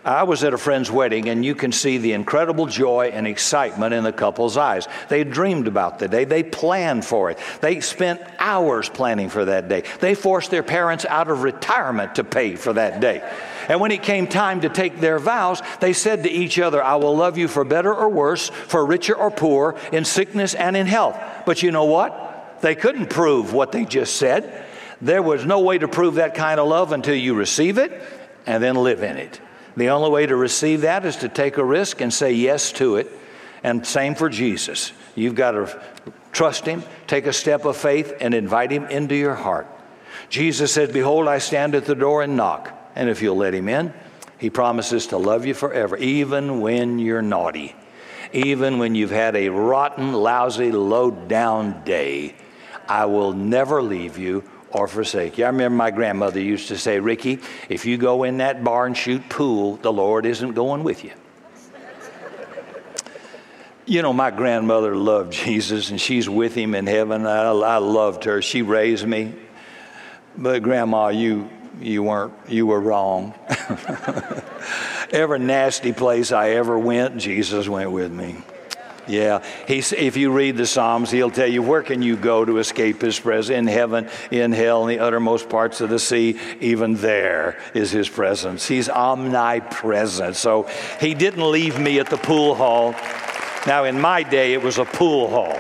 I 0.06 0.24
was 0.24 0.44
at 0.44 0.54
a 0.54 0.58
friend's 0.58 0.90
wedding, 0.90 1.30
and 1.30 1.44
you 1.44 1.56
can 1.56 1.72
see 1.72 1.98
the 1.98 2.14
incredible 2.14 2.66
joy 2.66 3.12
and 3.14 3.28
excitement 3.28 3.94
in 3.94 4.04
the 4.04 4.14
couple's 4.14 4.58
eyes. 4.58 4.88
They 5.10 5.24
dreamed 5.24 5.68
about 5.68 6.00
the 6.00 6.08
day, 6.08 6.26
they 6.26 6.44
planned 6.44 7.06
for 7.06 7.32
it. 7.32 7.40
They 7.62 7.80
spent 7.82 8.22
hours 8.40 8.90
planning 8.90 9.30
for 9.30 9.46
that 9.46 9.68
day. 9.68 9.84
They 10.00 10.16
forced 10.16 10.52
their 10.52 10.64
parents 10.64 11.06
out 11.06 11.30
of 11.30 11.44
retirement 11.44 12.16
to 12.16 12.24
pay 12.24 12.56
for 12.56 12.74
that 12.74 13.00
day. 13.00 13.28
And 13.68 13.80
when 13.80 13.92
it 13.92 14.02
came 14.02 14.28
time 14.28 14.62
to 14.62 14.70
take 14.70 15.00
their 15.00 15.20
vows, 15.20 15.62
they 15.80 15.94
said 15.94 16.24
to 16.24 16.30
each 16.30 16.58
other, 16.60 16.84
I 16.84 16.96
will 16.96 17.16
love 17.16 17.38
you 17.38 17.48
for 17.48 17.64
better 17.64 17.94
or 17.94 18.10
worse, 18.10 18.50
for 18.50 18.86
richer 18.86 19.16
or 19.16 19.30
poor, 19.30 19.76
in 19.92 20.06
sickness 20.06 20.56
and 20.56 20.76
in 20.76 20.88
health. 20.88 21.18
But 21.46 21.62
you 21.62 21.72
know 21.72 21.86
what? 21.86 22.62
They 22.62 22.76
couldn't 22.76 23.10
prove 23.10 23.54
what 23.54 23.72
they 23.72 23.86
just 23.86 24.16
said. 24.16 24.66
There 25.02 25.22
was 25.22 25.46
no 25.46 25.60
way 25.60 25.78
to 25.78 25.88
prove 25.88 26.16
that 26.16 26.36
kind 26.36 26.60
of 26.60 26.68
love 26.68 26.92
until 26.92 27.16
you 27.16 27.36
receive 27.36 27.78
it 27.78 28.02
and 28.46 28.62
then 28.62 28.76
live 28.76 29.04
in 29.04 29.18
it. 29.18 29.40
The 29.78 29.90
only 29.90 30.10
way 30.10 30.26
to 30.26 30.36
receive 30.36 30.82
that 30.82 31.06
is 31.06 31.18
to 31.18 31.30
take 31.30 31.58
a 31.58 31.64
risk 31.64 32.02
and 32.02 32.14
say 32.14 32.34
yes 32.34 32.72
to 32.74 32.98
it. 32.98 33.12
And 33.64 33.86
same 33.86 34.16
for 34.16 34.30
Jesus. 34.30 34.94
You've 35.16 35.36
got 35.36 35.52
to 35.52 35.82
trust 36.32 36.66
Him, 36.66 36.84
take 37.08 37.26
a 37.26 37.34
step 37.34 37.66
of 37.66 37.76
faith, 37.76 38.14
and 38.22 38.34
invite 38.34 38.72
Him 38.72 38.86
into 38.86 39.16
your 39.16 39.36
heart. 39.36 39.68
Jesus 40.30 40.72
said, 40.72 40.94
Behold, 40.94 41.28
I 41.28 41.40
stand 41.40 41.76
at 41.76 41.86
the 41.86 41.96
door 41.96 42.24
and 42.24 42.38
knock. 42.38 42.76
And 42.96 43.10
if 43.10 43.22
you'll 43.22 43.38
let 43.38 43.54
Him 43.54 43.68
in, 43.68 43.94
He 44.38 44.50
promises 44.50 45.08
to 45.08 45.18
love 45.18 45.46
you 45.46 45.54
forever, 45.54 45.98
even 45.98 46.62
when 46.62 47.00
you're 47.00 47.22
naughty, 47.22 47.76
even 48.32 48.80
when 48.80 48.96
you've 48.96 49.12
had 49.12 49.36
a 49.36 49.50
rotten, 49.50 50.14
lousy, 50.14 50.72
low 50.72 51.12
down 51.12 51.84
day. 51.84 52.36
I 52.88 53.06
will 53.06 53.34
never 53.34 53.84
leave 53.84 54.18
you 54.18 54.44
or 54.72 54.88
forsake 54.88 55.38
you. 55.38 55.46
I 55.46 55.48
remember 55.48 55.76
my 55.76 55.92
grandmother 55.92 56.40
used 56.40 56.68
to 56.70 56.78
say, 56.78 57.00
Ricky, 57.00 57.40
if 57.70 57.86
you 57.86 57.98
go 57.98 58.24
in 58.24 58.38
that 58.38 58.64
bar 58.64 58.86
and 58.86 58.96
shoot 58.96 59.28
pool, 59.30 59.78
the 59.78 59.92
Lord 59.92 60.26
isn't 60.26 60.54
going 60.54 60.84
with 60.84 61.04
you. 61.04 61.12
you 63.86 64.02
know, 64.02 64.14
my 64.14 64.32
grandmother 64.32 64.96
loved 64.96 65.34
Jesus 65.46 65.90
and 65.90 66.00
she's 66.00 66.30
with 66.30 66.56
him 66.56 66.76
in 66.76 66.88
heaven. 66.88 67.26
I, 67.26 67.46
I 67.46 67.78
loved 67.78 68.26
her. 68.26 68.42
She 68.42 68.62
raised 68.62 69.08
me. 69.08 69.34
But, 70.38 70.62
Grandma, 70.64 71.10
you, 71.10 71.50
you 71.82 72.04
weren't, 72.04 72.34
you 72.48 72.68
were 72.68 72.80
wrong. 72.80 73.34
Every 75.12 75.40
nasty 75.40 75.92
place 75.92 76.32
I 76.32 76.52
ever 76.52 76.78
went, 76.78 77.18
Jesus 77.18 77.68
went 77.68 77.92
with 77.92 78.12
me. 78.12 78.44
Yeah, 79.10 79.44
he's, 79.68 79.92
if 79.92 80.18
you 80.18 80.32
read 80.32 80.56
the 80.56 80.68
Psalms, 80.68 81.10
he'll 81.10 81.32
tell 81.32 81.48
you 81.48 81.64
where 81.64 81.82
can 81.82 82.04
you 82.04 82.16
go 82.16 82.46
to 82.46 82.60
escape 82.60 83.02
his 83.02 83.20
presence? 83.20 83.58
In 83.58 83.66
heaven, 83.66 84.08
in 84.30 84.52
hell, 84.52 84.88
in 84.88 84.96
the 84.96 85.04
uttermost 85.04 85.50
parts 85.50 85.82
of 85.82 85.90
the 85.90 85.98
sea, 85.98 86.40
even 86.60 86.94
there 86.94 87.60
is 87.74 87.90
his 87.90 88.08
presence. 88.08 88.68
He's 88.68 88.88
omnipresent. 88.88 90.36
So 90.36 90.70
he 91.02 91.16
didn't 91.16 91.50
leave 91.50 91.80
me 91.80 92.00
at 92.00 92.12
the 92.12 92.18
pool 92.18 92.54
hall. 92.54 92.92
Now, 93.66 93.86
in 93.86 94.00
my 94.00 94.22
day, 94.22 94.54
it 94.54 94.62
was 94.62 94.78
a 94.78 94.86
pool 94.86 95.28
hall. 95.28 95.60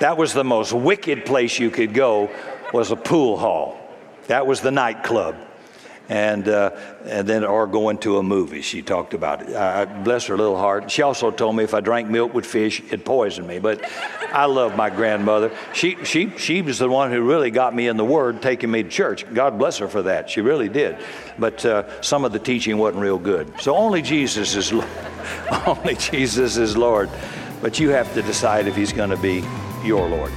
That 0.00 0.18
was 0.18 0.34
the 0.34 0.44
most 0.44 0.74
wicked 0.74 1.24
place 1.24 1.58
you 1.58 1.70
could 1.70 1.94
go, 1.94 2.30
was 2.74 2.90
a 2.90 2.96
pool 2.96 3.38
hall. 3.38 3.80
That 4.26 4.46
was 4.46 4.60
the 4.60 4.70
nightclub. 4.70 5.36
And, 6.08 6.48
uh, 6.48 6.70
and 7.04 7.28
then 7.28 7.44
or 7.44 7.66
going 7.66 7.98
to 7.98 8.18
a 8.18 8.22
movie. 8.22 8.62
She 8.62 8.82
talked 8.82 9.14
about 9.14 9.42
it. 9.42 10.04
Bless 10.04 10.26
her 10.26 10.36
little 10.36 10.56
heart. 10.56 10.90
She 10.90 11.02
also 11.02 11.30
told 11.30 11.56
me 11.56 11.64
if 11.64 11.74
I 11.74 11.80
drank 11.80 12.08
milk 12.08 12.32
with 12.32 12.46
fish, 12.46 12.82
it 12.90 13.04
poisoned 13.04 13.46
me. 13.46 13.58
But 13.58 13.84
I 14.32 14.46
love 14.46 14.76
my 14.76 14.90
grandmother. 14.90 15.50
She, 15.74 16.02
she, 16.04 16.30
she 16.38 16.62
was 16.62 16.78
the 16.78 16.88
one 16.88 17.10
who 17.10 17.22
really 17.22 17.50
got 17.50 17.74
me 17.74 17.88
in 17.88 17.96
the 17.96 18.04
Word, 18.04 18.40
taking 18.40 18.70
me 18.70 18.82
to 18.82 18.88
church. 18.88 19.24
God 19.34 19.58
bless 19.58 19.78
her 19.78 19.88
for 19.88 20.02
that. 20.02 20.30
She 20.30 20.40
really 20.40 20.68
did. 20.68 20.96
But 21.38 21.64
uh, 21.64 22.00
some 22.00 22.24
of 22.24 22.32
the 22.32 22.38
teaching 22.38 22.78
wasn't 22.78 23.02
real 23.02 23.18
good. 23.18 23.60
So 23.60 23.76
only 23.76 24.02
Jesus 24.02 24.54
is 24.54 24.72
only 25.66 25.94
Jesus 25.94 26.56
is 26.56 26.76
Lord. 26.76 27.10
But 27.60 27.78
you 27.80 27.90
have 27.90 28.12
to 28.14 28.22
decide 28.22 28.66
if 28.66 28.76
He's 28.76 28.92
going 28.92 29.10
to 29.10 29.16
be 29.16 29.44
your 29.84 30.08
Lord. 30.08 30.32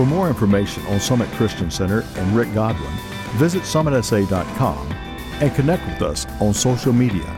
For 0.00 0.06
more 0.06 0.28
information 0.28 0.82
on 0.86 0.98
Summit 0.98 1.28
Christian 1.32 1.70
Center 1.70 2.06
and 2.16 2.34
Rick 2.34 2.54
Godwin, 2.54 2.90
visit 3.32 3.64
summitsa.com 3.64 4.92
and 5.42 5.54
connect 5.54 5.86
with 5.86 6.00
us 6.00 6.24
on 6.40 6.54
social 6.54 6.94
media 6.94 7.36